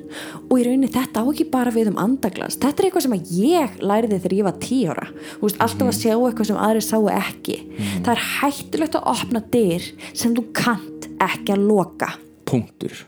[0.47, 2.59] Og í rauninni þetta á ekki bara við um andaglas.
[2.63, 5.09] Þetta er eitthvað sem ég læriði þegar ég var tí ára.
[5.41, 7.57] Veist, alltaf að sjá eitthvað sem aðri sáu ekki.
[7.65, 8.05] Mm.
[8.05, 12.13] það er hættulegt að opna dyr sem þú kant ekki að loka.
[12.47, 13.03] Punktur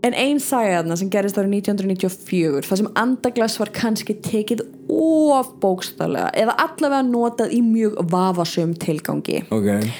[0.00, 5.50] En einn saga þarna sem gerist árið 1994 þar sem andaglas var kannski tekið of
[5.60, 9.42] bókstallega eða allavega notað í mjög vafasum tilgangi.
[9.52, 9.92] Okay.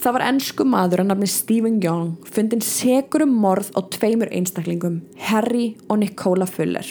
[0.00, 5.02] Það var ennsku maður að nafni Stephen Young fundin segur um morð á tveimur einstaklingum,
[5.28, 6.86] Harry og Nicola Fuller.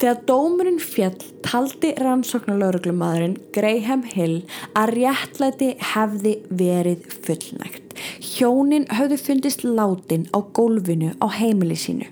[0.00, 4.42] Þegar dómurinn fjall taldi rannsóknarlauruglumadurinn Graham Hill
[4.76, 7.94] að réttlæti hefði verið fullnægt.
[8.24, 12.10] Hjónin höfðu fundist látin á gólfinu á heimili sínu.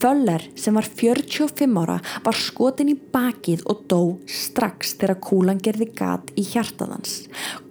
[0.00, 5.88] Föller sem var 45 ára var skotin í bakið og dó strax þegar kúlan gerði
[5.96, 7.24] gat í hjartaðans.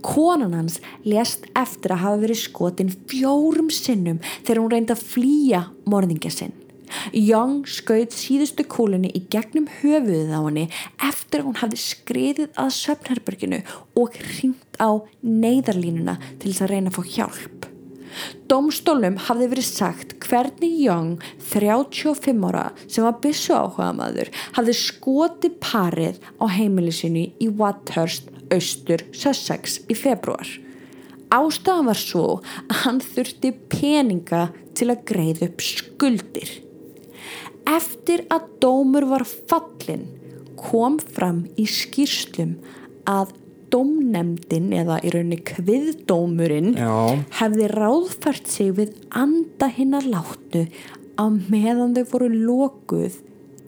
[0.06, 5.66] Konan hans lést eftir að hafa verið skotin fjórum sinnum þegar hún reyndi að flýja
[5.90, 6.63] morðingja sinn.
[7.16, 10.66] Young skaut síðustu kúlunni í gegnum höfuðið á henni
[11.10, 13.62] eftir að hún hafði skriðið að söpnherberginu
[14.00, 17.70] og ringt á neyðarlínuna til þess að reyna að fá hjálp.
[18.50, 25.50] Dómstólum hafði verið sagt hvernig Young, 35 ára, sem var bissu áhuga maður, hafði skoti
[25.64, 30.46] parið á heimilisinu í Wathurst, austur, Sussex í februar.
[31.34, 32.26] Ástafan var svo
[32.68, 36.52] að hann þurfti peninga til að greið upp skuldir.
[37.70, 40.08] Eftir að dómur var fallin
[40.60, 42.58] kom fram í skýrslum
[43.10, 43.34] að
[43.74, 46.76] dómnemdin eða í rauninni kviðdómurinn
[47.40, 50.66] hefði ráðfært sig við anda hinn að láttu
[51.18, 53.18] á meðan þau voru lokuð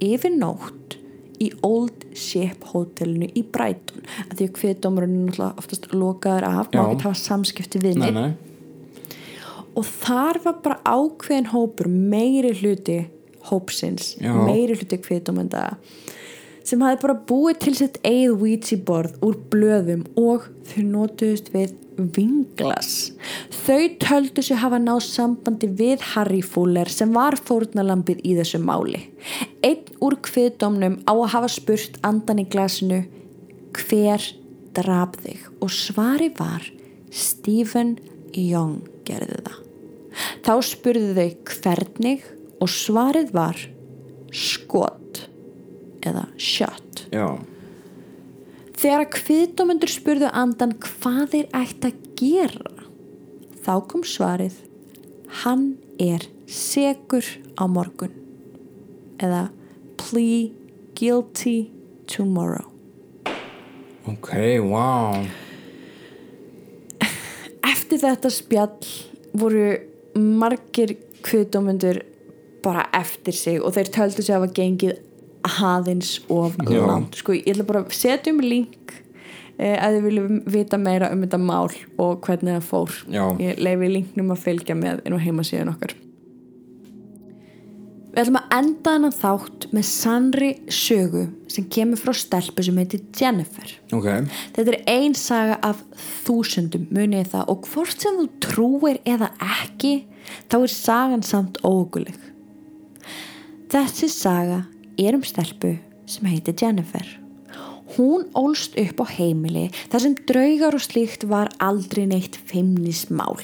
[0.04, 1.00] yfir nótt
[1.42, 4.06] í Old Ship hótelinu í Brighton.
[4.30, 9.12] Að því að kviðdómurinn oftast lokaður af, má ekki hafa samskipti við Nei, neitt nei.
[9.76, 13.02] og þar var bara ákveðin hópur meiri hluti
[13.50, 14.34] hópsins, Já.
[14.46, 15.70] meiri hluti kviðdómenda
[16.66, 21.76] sem hafi bara búið til sitt eigið Ouija borð úr blöðum og þau notuðust við
[21.96, 23.12] vinglas.
[23.66, 29.06] Þau töldu sig hafa náð sambandi við Harry Fuller sem var fórnalambið í þessu máli.
[29.64, 33.04] Einn úr kviðdómnum á að hafa spurt andan í glasinu
[33.76, 34.26] hver
[34.76, 36.66] draf þig og svari var
[37.16, 37.96] Stephen
[38.36, 39.62] Young gerði það.
[40.46, 42.28] Þá spurðu þau hvernig
[42.66, 43.60] og svarið var
[44.34, 45.26] skot
[46.06, 47.06] eða shot.
[47.14, 47.38] Já.
[48.76, 52.74] Þegar að kviðdómendur spurðu andan hvað þeir ætti að gera
[53.66, 54.58] þá kom svarið
[55.44, 57.26] hann er segur
[57.58, 58.14] á morgun
[59.22, 59.48] eða
[60.00, 60.52] plea
[60.96, 61.70] guilty
[62.08, 62.68] tomorrow.
[64.06, 65.24] Ok, wow.
[67.66, 68.92] Eftir þetta spjall
[69.36, 69.66] voru
[70.16, 70.94] margir
[71.26, 72.04] kviðdómendur
[72.66, 74.96] bara eftir sig og þeir töldu sig að hafa gengið
[75.46, 78.96] aðeins of langt sko, ég ætla bara að setja um link
[79.60, 81.70] eh, að þið viljum vita meira um þetta mál
[82.02, 83.24] og hvernig það fór Já.
[83.44, 85.96] ég leifi linknum að fylgja með inn á heimasíðan okkar
[88.16, 93.02] Við ætlum að enda hennan þátt með sannri sögu sem kemur frá stelpu sem heitir
[93.20, 94.08] Jennifer Ok.
[94.56, 95.82] Þetta er ein saga af
[96.24, 99.98] þúsundum munið það og hvort sem þú trúir eða ekki
[100.48, 102.16] þá er sagan samt óguleg.
[103.72, 104.64] Þessi saga
[105.02, 107.06] er um stelpu sem heitir Jennifer.
[107.96, 113.40] Hún ólst upp á heimili þar sem draugar og slíkt var aldrei neitt feimnismál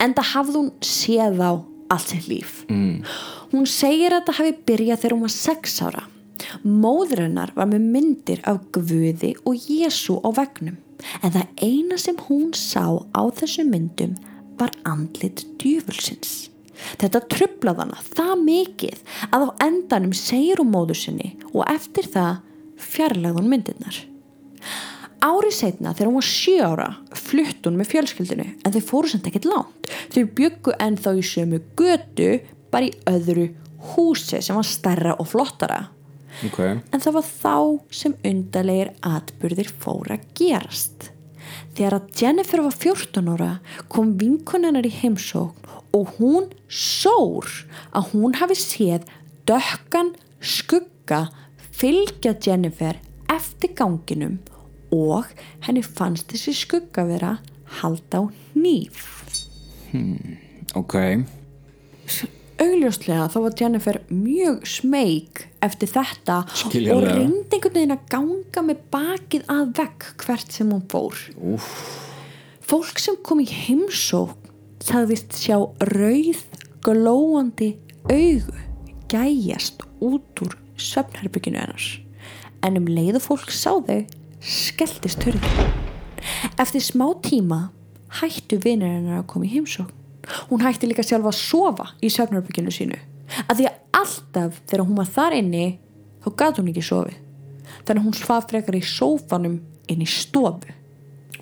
[0.00, 1.52] en það hafði hún séð á
[1.92, 2.62] allt sitt líf.
[2.72, 3.04] Mm.
[3.52, 6.06] Hún segir að það hafi byrjað þegar hún var sex ára.
[6.64, 10.80] Móður hennar var með myndir af Guði og Jésu á vegnum
[11.20, 14.16] en það eina sem hún sá á þessu myndum
[14.56, 16.46] var andlit djúfulsins.
[17.00, 19.00] Þetta trublaði hana það mikið
[19.30, 22.42] að á endanum segir hún móður sinni og eftir það
[22.76, 23.98] fjarlagði hún myndirnar.
[25.24, 29.28] Árið setna þegar hún var sjö ára flutt hún með fjölskyldinu en þeir fóru samt
[29.30, 29.90] ekkert lánt.
[30.12, 32.30] Þau byggu ennþá í sömu götu
[32.72, 33.48] bara í öðru
[33.94, 35.86] húsi sem var starra og flottara.
[36.44, 36.76] Okay.
[36.92, 37.58] En það var þá
[37.96, 41.10] sem undarlegir atbyrðir fóra gerast.
[41.76, 43.50] Þegar að Jennifer var 14 ára
[43.92, 47.48] kom vinkonennar í heimsókn og hún sór
[47.96, 49.06] að hún hafi séð
[49.48, 51.26] dökkan skugga
[51.76, 52.98] fylgja Jennifer
[53.32, 54.38] eftir ganginum
[54.94, 55.28] og
[55.66, 57.36] henni fannst þessi skugga vera
[57.80, 58.24] halda á
[58.56, 59.02] nýf.
[59.90, 60.38] Hmm,
[60.78, 60.94] ok.
[62.56, 66.96] Augljóslega þá var Jennifer mjög smeg eftir þetta Skiljanlega.
[66.96, 71.20] og reyndi einhvern veginn að ganga með bakið að vegg hvert sem hún fór.
[71.36, 71.68] Úf.
[72.66, 74.45] Fólk sem kom í heimsókn
[74.86, 75.56] sagðist sjá
[75.90, 76.42] rauð
[76.84, 77.72] glóandi
[78.06, 78.54] augu
[79.10, 81.96] gæjast út úr svefnherbygginu hennars
[82.66, 84.04] en um leiðu fólk sá þau
[84.46, 85.72] skelltist hurðin.
[86.60, 87.70] Eftir smá tíma
[88.20, 89.90] hættu vinir hennar að koma í heimsókn.
[90.50, 92.98] Hún hætti líka sjálfa að sofa í svefnherbygginu sínu.
[93.46, 95.66] Að því að alltaf þegar hún var þar inni
[96.22, 97.18] þá gæti hún ekki sofi
[97.86, 99.60] þannig að hún svaf frekar í sófanum
[99.90, 100.74] inn í stofu.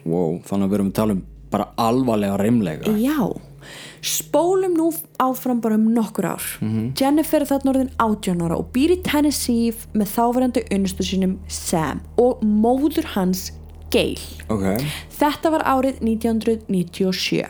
[0.04, 1.24] Wow, þannig að við erum að tala um
[1.54, 2.92] bara alvarlega reymlega.
[2.98, 3.30] Já,
[4.04, 4.90] spólum nú
[5.22, 6.46] áfram bara um nokkur ár.
[6.98, 12.02] Jennifer er þarna orðin 18 ára og býr í Tennessee með þáverandi unnustu sínum Sam
[12.20, 13.52] og móður hans
[13.94, 14.18] Gail.
[14.50, 14.82] Ok.
[15.14, 17.44] Þetta var árið 1997.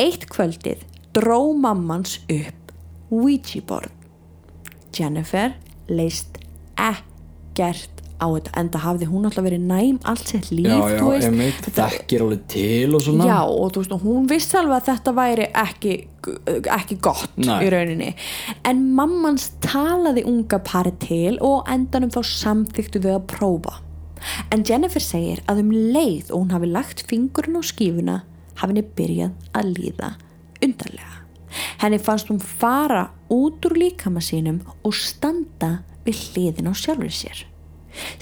[0.00, 2.72] Eitt kvöldið dró mammans upp
[3.10, 3.92] Ouija board.
[4.96, 5.54] Jennifer
[5.88, 6.38] leist
[6.78, 11.28] ekkert á þetta en það hafði hún alltaf verið næm allt sitt líf Já, já,
[11.28, 13.26] emitt, þekkir alveg til og svona.
[13.28, 15.92] Já og þú veist og hún vissi alveg að þetta væri ekki,
[16.78, 17.58] ekki gott Nei.
[17.64, 18.08] í rauninni.
[18.68, 23.76] En mammans talaði unga pari til og endanum þá samþyktu þau að prófa.
[24.50, 28.16] En Jennifer segir að um leið og hún hafi lagt fingurinn á skífuna
[28.58, 30.10] hafi henni byrjað að líða
[30.66, 31.14] undarlega.
[31.80, 37.46] Henni fannst hún fara út úr líkama sínum og standa við hliðin á sjálfur sér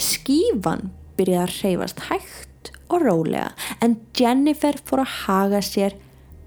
[0.01, 3.53] skífan byrjaði að hreyfast hægt og rólega
[3.85, 5.97] en Jennifer fór að haga sér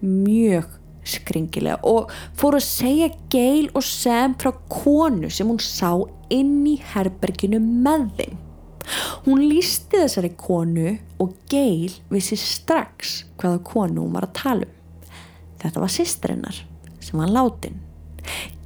[0.03, 0.75] mjög
[1.09, 5.91] skringilega og fór að segja Gail og Sam frá konu sem hún sá
[6.34, 8.38] inn í herberginu með þeim.
[9.25, 14.75] Hún lísti þessari konu og Gail vissi strax hvaða konu hún var að tala um.
[15.59, 16.63] Þetta var sýstrinnar
[17.03, 17.80] sem var látin.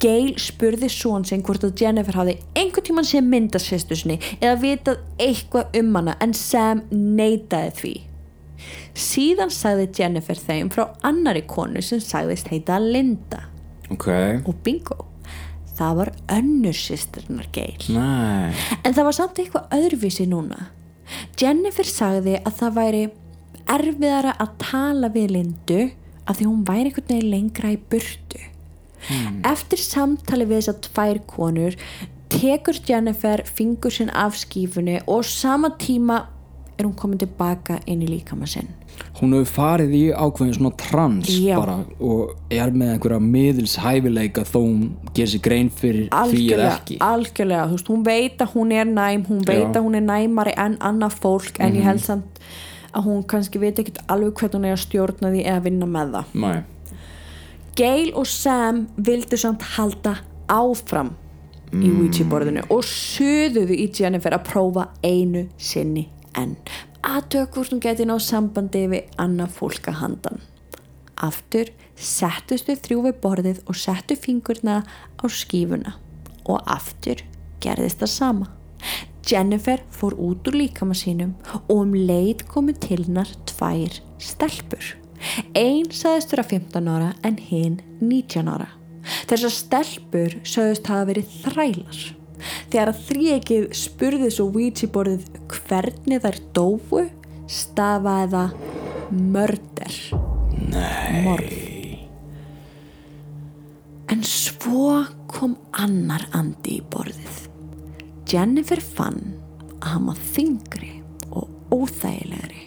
[0.04, 4.58] Gail spurði són sinn hvort að Jennifer hafði einhvern tíman sé myndast sýstu sinni eða
[4.62, 7.94] vitað eitthvað um hana en Sam neitaði því.
[8.96, 13.42] Síðan sagði Jennifer þeim frá annari konu sem sagðist heita Linda
[13.92, 14.08] Ok.
[14.48, 15.06] og bingo,
[15.78, 17.76] það var önnur sýstrinnar Gail.
[17.90, 18.54] Nei.
[18.84, 20.68] En það var samt eitthvað öðruvísi núna.
[21.40, 23.04] Jennifer sagði að það væri
[23.74, 25.82] erfiðara að tala við Lindu
[26.28, 28.40] af því hún væri einhvern veginn lengra í burtu.
[29.44, 31.76] Eftir samtali við þessar tvær konur
[32.34, 36.24] tekur Jennifer fingur sinn af skífunni og sama tíma
[36.80, 38.72] er hún komin tilbaka inn í líkama sinn.
[39.20, 41.60] Hún hefur farið í ákveðin svona trans Já.
[41.60, 44.82] bara og er með einhverja miðilshæfileika þó hún
[45.14, 46.98] gerir sér grein fyrir því eða ekki.
[47.02, 49.68] algjörlega, þú veist, hún veit að hún er næm hún veit Já.
[49.68, 49.78] Mhm.
[49.78, 52.40] að hún er næmari en annað fólk en ég held samt
[52.94, 56.12] að hún kannski veit ekkit alveg hvernig hún er að stjórna því eða vinna með
[56.18, 56.64] það Nei.
[57.74, 60.20] Gail og Sam vildu samt halda
[60.52, 61.16] áfram
[61.74, 66.04] í Ouija borðinu og suðuðu í Jennifer að prófa einu sinni
[66.38, 66.54] enn
[67.04, 70.42] aðtök hvort hún geti ná sambandi við annað fólk að handan.
[71.18, 74.82] Aftur settust þau þrjú við borðið og settu fingurna
[75.20, 75.98] á skífuna
[76.46, 77.26] og aftur
[77.64, 78.50] gerðist það sama.
[79.26, 84.94] Jennifer fór út úr líkama sínum og um leið komu til hennar tvær stelpur
[85.56, 88.70] Einn sagðist vera 15 ára en hinn 19 ára.
[89.30, 92.02] Þessar stelpur sögðust hafa verið þrælar.
[92.72, 97.04] Þegar að þríekið spurði svo Ouija borðið hvernig þær dófu
[97.52, 98.58] stafaði það
[99.34, 100.00] mörder.
[100.74, 101.24] Nei.
[101.24, 101.54] Morð.
[104.12, 105.00] En svo
[105.32, 107.40] kom annar andi í borðið.
[108.30, 109.36] Jennifer fann
[109.80, 110.92] að hann var þingri
[111.74, 112.63] óþægilegri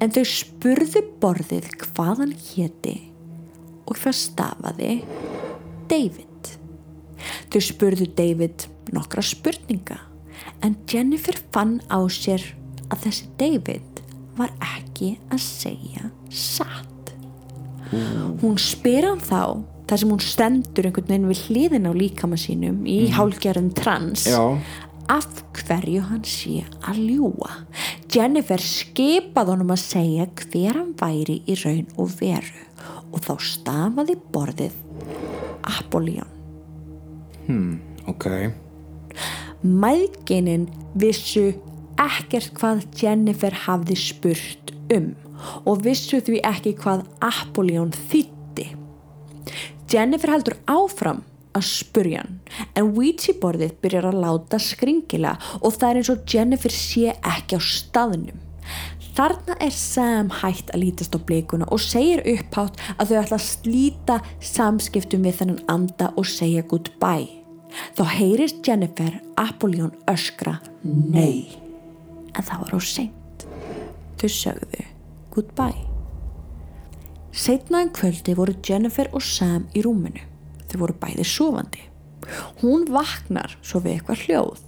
[0.00, 2.96] en þau spurðu borðið hvað hann héti.
[3.86, 4.94] Og það stafaði
[5.90, 6.52] David.
[7.52, 10.00] Þau spurðu David nokkra spurninga.
[10.64, 12.42] En Jennifer fann á sér
[12.90, 14.02] að þessi David
[14.36, 17.14] var ekki að segja satt.
[18.42, 22.82] Hún spyr hann þá þar sem hún stendur einhvern veginn við hliðin á líkama sínum
[22.88, 23.14] í mm.
[23.14, 24.58] hálgerðin trans Já.
[25.12, 27.52] af hverju hann sé að ljúa
[28.12, 32.64] Jennifer skipaði honum að segja hver hann væri í raun og veru
[33.12, 34.80] og þá stafaði borðið
[35.66, 36.36] Apollyon
[37.46, 37.78] Hmm,
[38.10, 38.26] ok.
[39.62, 40.66] Mæðginin
[40.98, 41.52] vissu
[42.02, 45.12] ekkert hvað Jennifer hafði spurt um
[45.68, 48.66] og vissu því ekki hvað Apollyon þýtti.
[49.92, 51.22] Jennifer heldur áfram
[51.56, 52.40] að spurja hann
[52.76, 57.58] en Ouija borðið byrjar að láta skringila og það er eins og Jennifer sé ekki
[57.58, 58.42] á staðnum.
[59.16, 63.46] Þarna er Sam hægt að lítast á blikuna og segir upphátt að þau ætla að
[63.46, 67.30] slíta samskiptum við þennan anda og segja goodbye.
[67.96, 71.56] Þá heyrist Jennifer Apollyon öskra nei
[72.36, 73.46] en það var á seint.
[74.20, 74.86] Þau sögðu
[75.32, 75.84] goodbye.
[77.36, 80.22] Setna en kvöldi voru Jennifer og Sam í rúminu.
[80.70, 81.84] Þau voru bæði sofandi.
[82.62, 84.64] Hún vaknar svo við eitthvað hljóð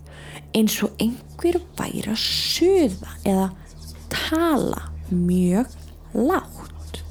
[0.56, 3.48] eins og einhver væri að suða eða
[4.12, 5.74] tala mjög
[6.14, 7.02] lágt.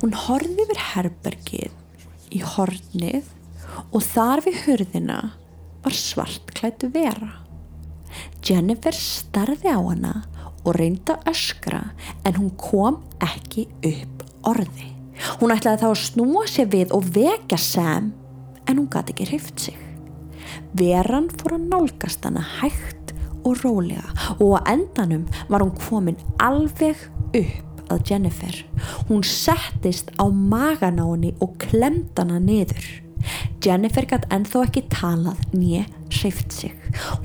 [0.00, 3.28] Hún horfði yfir herbergið í hornið
[3.92, 5.18] og þar við hurðina
[5.84, 7.32] var svartklættu vera.
[8.44, 10.14] Jennifer starði á hana
[10.64, 11.82] og reyndi að öskra
[12.26, 14.94] en hún kom ekki upp orði.
[15.40, 18.12] Hún ætlaði þá að snúa sér við og vekja Sam
[18.68, 19.78] en hún gæti ekki hreift sig.
[20.76, 23.14] Veran fór að nálgast hana hægt
[23.46, 24.04] og rólega
[24.38, 28.54] og á endanum var hún komin alveg upp að Jennifer.
[29.08, 32.84] Hún settist á magan á henni og klemd hana niður.
[33.64, 35.86] Jennifer gæti ennþá ekki talað nýja
[36.20, 36.74] hreift sig.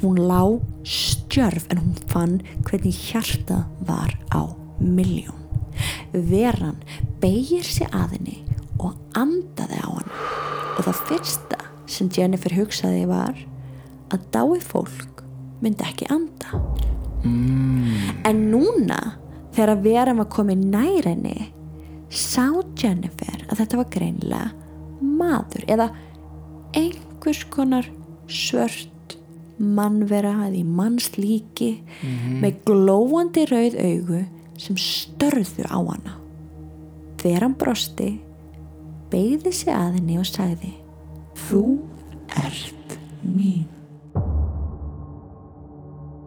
[0.02, 0.42] Hún lá
[0.84, 4.48] stjörf en hún fann hvernig hjarta var á
[4.80, 5.40] miljón.
[6.14, 6.80] Veran
[7.22, 8.40] beigir sig að henni
[8.84, 10.14] og andaði á hann
[10.74, 11.60] og það fyrsta
[11.90, 13.38] sem Jennifer hugsaði var
[14.14, 15.24] að dái fólk
[15.64, 16.60] myndi ekki anda.
[17.24, 17.86] Mm.
[18.28, 18.98] en núna
[19.56, 21.54] þegar veran var komið nær henni
[22.12, 24.50] sá Jennifer að þetta var greinlega
[25.04, 25.88] maður eða
[26.76, 27.88] einhvers konar
[28.28, 29.16] svört
[29.58, 31.72] mannvera eða í mannslíki
[32.42, 34.22] með glóandi rauð augu
[34.60, 36.18] sem störðu á hana.
[37.22, 38.10] Þegar hann brosti
[39.14, 40.74] beigði sig að henni og sagði
[41.46, 41.64] Þú
[42.42, 43.73] ert mín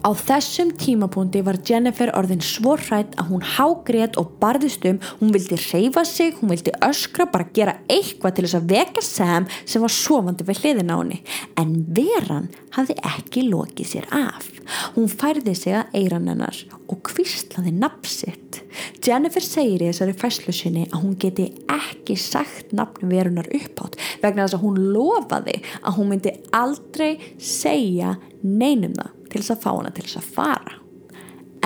[0.05, 5.33] Á þessum tímapunkti var Jennifer orðin svo hrætt að hún hágrét og barðist um, hún
[5.35, 9.83] vildi reyfa sig, hún vildi öskra, bara gera eitthvað til þess að veka Sam sem
[9.83, 11.19] var sofandi við hliðin á henni.
[11.59, 14.47] En veran hafði ekki lokið sér af.
[14.95, 18.63] Hún færði sig að eiran hennar og kvíslaði nafnsitt.
[19.03, 24.47] Jennifer segir í þessari fæslu sinni að hún geti ekki sagt nafn verunar uppátt vegna
[24.47, 29.71] þess að hún lofaði að hún myndi aldrei segja neinum það til þess að fá
[29.71, 30.77] hana til þess að fara.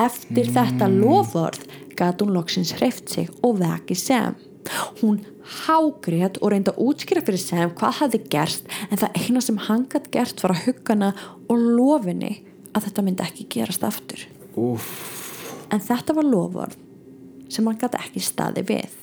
[0.00, 0.54] Eftir mm.
[0.56, 1.66] þetta lofvörð
[1.98, 4.36] gæti hún loksins hreift sig og veki Sam.
[5.00, 5.22] Hún
[5.64, 9.86] hágrið og reyndi að útskýra fyrir Sam hvað hafði gerst en það eina sem hann
[9.90, 11.10] gæti gert var að hugga hana
[11.50, 12.32] og lofinni
[12.74, 14.26] að þetta myndi ekki gerast aftur.
[14.58, 14.90] Úf.
[15.70, 16.78] En þetta var lofvörð
[17.50, 18.98] sem hann gæti ekki staði við.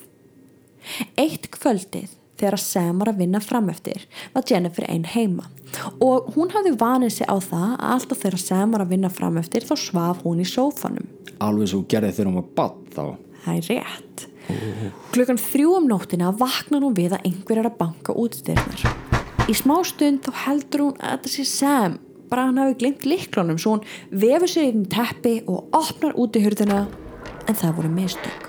[1.20, 5.48] Eitt kvöldið þegar Sam var að vinna frameftir var Jennifer einn heima.
[6.00, 9.66] Og hún hafði vanið sig á það að alltaf þegar Sam var að vinna frameftir
[9.68, 11.10] þá svaf hún í sófanum.
[11.44, 13.04] Alveg svo gerði þegar hún var badd þá.
[13.44, 14.26] það er rétt.
[15.12, 18.86] Klukkan þrjú um nóttina vaknar hún við að einhver er að banka útstyrnar
[19.48, 21.96] í smá stund þá heldur hún að þetta sé Sam
[22.28, 23.86] bara hann hafi glimt liklunum svo hún
[24.24, 26.84] vefur sér inn í teppi og opnar út í hurðina
[27.48, 28.48] en það voru mistök.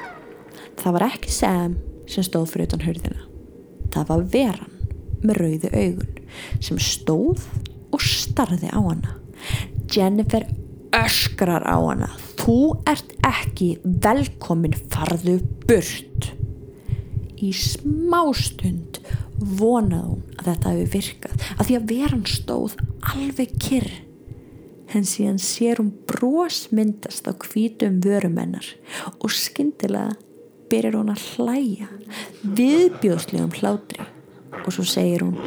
[0.79, 1.79] Það var ekki Sam
[2.09, 3.28] sem stóð fyrir utan hurðina
[3.93, 4.75] það var veran
[5.23, 6.19] með rauðu augun
[6.63, 7.45] sem stóð
[7.93, 9.15] og starði á hana.
[9.89, 10.45] Jennifer
[10.95, 12.09] öskrar á hana.
[12.39, 12.59] Þú
[12.89, 16.31] ert ekki velkomin farðu burt.
[17.39, 18.99] Í smástund
[19.39, 22.77] vonaði hún að þetta hefði virkað að því að veran stóð
[23.13, 23.91] alveg kyrr.
[24.89, 28.65] En síðan sér hún brosmyndast á hvítum vörumennar
[29.19, 30.17] og skyndilega
[30.69, 31.89] byrjar hún að hlæja
[32.59, 34.05] viðbjóðslegum hlátri.
[34.65, 35.37] Og svo segir hún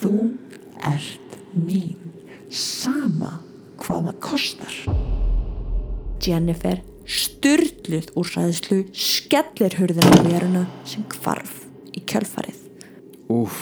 [0.00, 0.12] þú
[0.88, 1.96] ert mín
[2.52, 3.38] sama
[3.80, 4.78] hvað það kostar.
[6.24, 11.62] Jennifer styrluð úr ræðslu skellir hurðina á veruna sem kvarf
[11.96, 12.64] í kjölfarið.
[13.32, 13.60] Úf,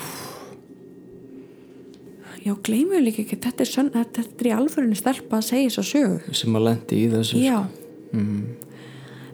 [2.47, 5.83] Já, gleymum líka ekki, þetta er, sönn, þetta er í alvörunni stelpa að segja svo
[5.89, 6.35] sögu.
[6.39, 7.57] Sem að lendi í þessu Já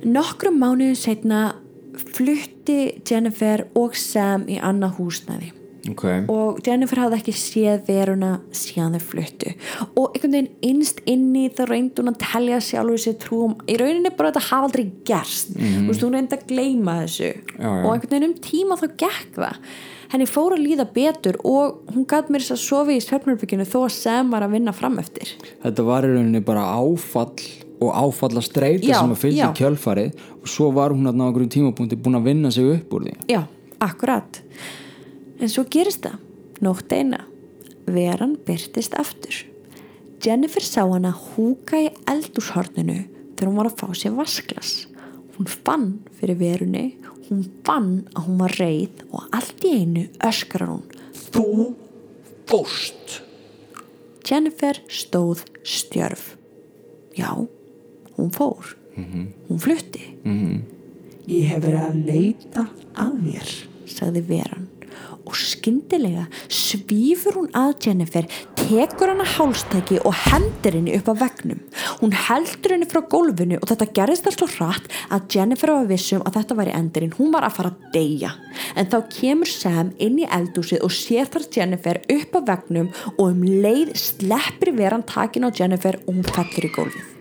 [0.02, 1.42] Nokkrum mánuðin setna
[2.12, 5.52] flutti Jennifer og Sam í annað húsnæði.
[5.90, 9.54] Ok, og Jennifer hafði ekki séð veruna síðan þau fluttu.
[9.98, 14.12] Og einhvern veginn innst inni þá reyndi hún að telja sjálfur sér trúum í rauninni
[14.14, 15.56] bara að þetta hafa aldrei gerst.
[15.56, 17.32] Þú veist, hún reyndi að gleyma þessu.
[17.32, 17.72] Já, já.
[17.72, 19.74] og einhvern veginn um tíma þá gekk það.
[20.12, 23.78] Henni fór að líða betur og hún gæt mér þess að sofi í svefnarbygginu þó
[23.82, 25.34] að Sam var að vinna fram eftir.
[25.64, 27.32] Þetta var í rauninni bara áfall
[27.82, 29.54] og áfall að streyta Já, sem að fylgja já.
[29.58, 30.22] kjölfarið.
[30.40, 33.16] Og svo var hún að ná einhverjum tímapunkti búin að vinna sig upp úr því.
[33.32, 33.42] Já,
[33.82, 34.42] akkurat.
[35.42, 36.20] En svo gerist það.
[36.62, 37.24] Nótt eina.
[37.90, 39.42] Veran byrtist aftur.
[40.22, 43.00] Jennifer sá hana húka í eldúshorninu
[43.34, 44.76] þegar hún var að fá sér vasklas
[45.42, 46.96] hún fann fyrir verunni.
[47.28, 50.82] Hún fann að hún var reið og allt í einu öskrar hún.
[51.32, 51.72] Þú
[52.50, 53.22] fóst
[54.28, 56.36] Jennifer stóð stjörf.
[57.16, 57.32] Já,
[58.22, 58.76] hún fór.
[59.48, 60.04] Hún flutti.
[61.30, 62.68] Ég hef verið að leita
[62.98, 63.56] að þér.
[63.92, 64.68] sagði veran.
[65.22, 68.26] Og skyndilega svífur hún að Jennifer
[68.58, 71.60] tekur hana hálstæki og hendur henni upp á vegnum
[72.02, 76.24] hún heldur henni frá gólfinu og þetta gerðist allt svo hratt að Jennifer var vissum
[76.26, 77.14] að þetta væri endurinn.
[77.14, 78.34] Hún var að fara að deyja.
[78.74, 83.24] En þá kemur Sam inn í eldúsið og sér þar Jennifer upp á vegnum og
[83.28, 87.11] um leið sleppir veran takin á Jennifer og hún fellur í gólfið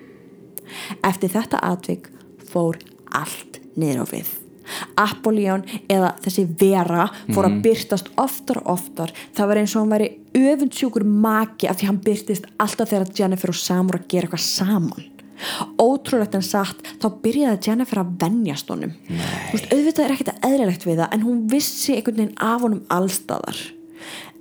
[1.07, 2.09] eftir þetta atvik
[2.51, 2.79] fór
[3.15, 4.32] allt niður á við.
[4.99, 9.11] Apollyon eða þessi vera fór að byrtast oftar og oftar.
[9.36, 13.51] Það var eins og hann væri öfundsjúkur maki af því hann byrtist alltaf þegar Jennifer
[13.51, 15.09] og Sam voru að gera eitthvað saman.
[15.82, 18.93] Ótrúlegt en satt þá byrjaði Jennifer að venjast honum.
[19.09, 22.84] Þú veist, auðvitað er ekkert eðlilegt við það en hún vissi einhvern veginn af honum
[22.93, 23.63] allstaðar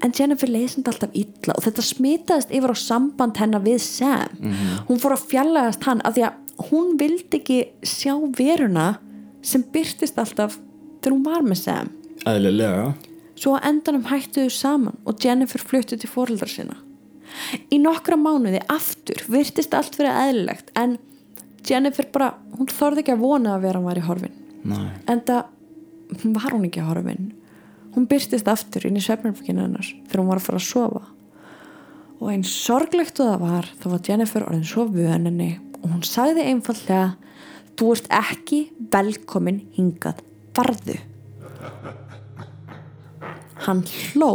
[0.04, 4.36] en Jennifer leysandi alltaf illa og þetta smitaðist yfir á samband hennar við Sam.
[4.88, 8.88] Hún fór að fjallaðast hann af því að hún vildi ekki sjá veruna
[9.42, 10.58] sem byrtist alltaf
[11.00, 11.92] þegar hún var með Sam.
[12.28, 12.92] Eðlilega.
[13.40, 16.76] Svo að endanum hættuðu saman og Jennifer fluttu til fóreldra sinna.
[17.72, 20.98] Í nokkra mánuði aftur virtist allt fyrir eðlilegt en
[21.68, 24.88] Jennifer bara, hún þorði ekki að vona að vera hann var í horfin Nei.
[25.10, 27.30] en það var hún ekki horfin
[27.94, 31.02] hún byrtist aftur inn í svefnarbygginu hennar þegar hún var að fara að sofa.
[32.20, 36.46] Og eins sorglegt og það var þá var Jennifer orðin svo vöninni og hún sagði
[36.50, 37.14] einfallega
[37.80, 38.60] þú ert ekki
[38.92, 40.20] velkomin hingað
[40.56, 40.98] farðu.
[43.66, 44.34] Hann hló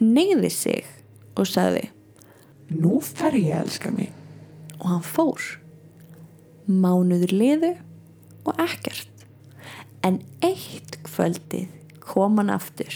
[0.00, 0.86] neyði sig
[1.36, 1.88] og sagði
[2.68, 4.12] Nú fer ég, elska mig.
[4.78, 5.40] og hann fór.
[6.68, 7.72] Mánuður liðu
[8.44, 9.24] og ekkert.
[10.04, 11.72] En eitt kvöldið
[12.08, 12.94] kom hann aftur.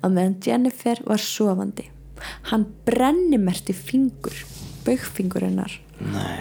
[0.00, 1.88] Að meðan Jennifer var sofandi
[2.50, 4.34] hann brennimerti fingur
[4.86, 5.74] baugfingur hennar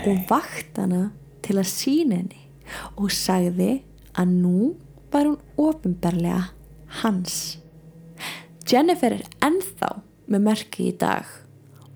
[0.09, 1.09] og vakt hana
[1.45, 2.41] til að sína henni
[2.95, 3.82] og sagði
[4.17, 4.72] að nú
[5.11, 6.47] var hún ofinberlega
[7.01, 7.57] hans.
[8.67, 9.93] Jennifer er ennþá
[10.32, 11.28] með merki í dag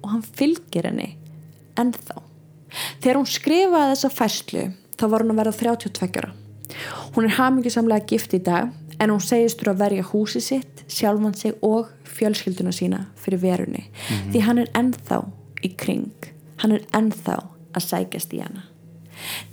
[0.01, 1.13] og hann fylgir henni
[1.79, 2.19] ennþá.
[3.01, 4.65] Þegar hún skrifaði þessa færslu
[4.99, 6.33] þá var hún að vera 32 ára.
[7.15, 11.35] Hún er hamingisamlega gift í dag en hún segist þú að verja húsi sitt sjálfan
[11.37, 13.83] sig og fjölskylduna sína fyrir verunni.
[14.31, 15.21] Því hann er ennþá
[15.65, 16.13] í kring.
[16.61, 17.37] Hann er ennþá
[17.75, 18.65] að sækjast í hana.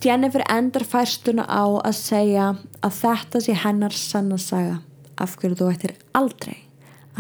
[0.03, 2.49] Jennifer endar færstuna á að segja
[2.83, 4.81] að þetta sé hennar sanna saga.
[5.21, 6.57] Af hverju þú ættir aldrei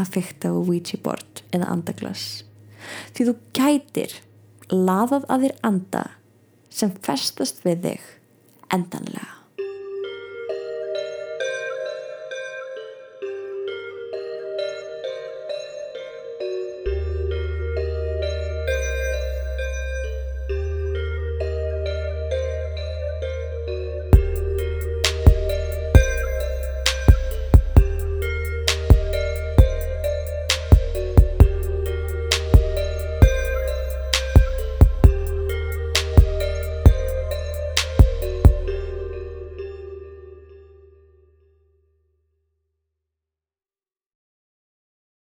[0.01, 2.45] að fykta á Ouija board eða andaglas.
[3.15, 4.17] Því þú gætir
[4.73, 6.03] laðað að þér anda
[6.73, 8.11] sem festast við þig
[8.73, 9.42] endanlega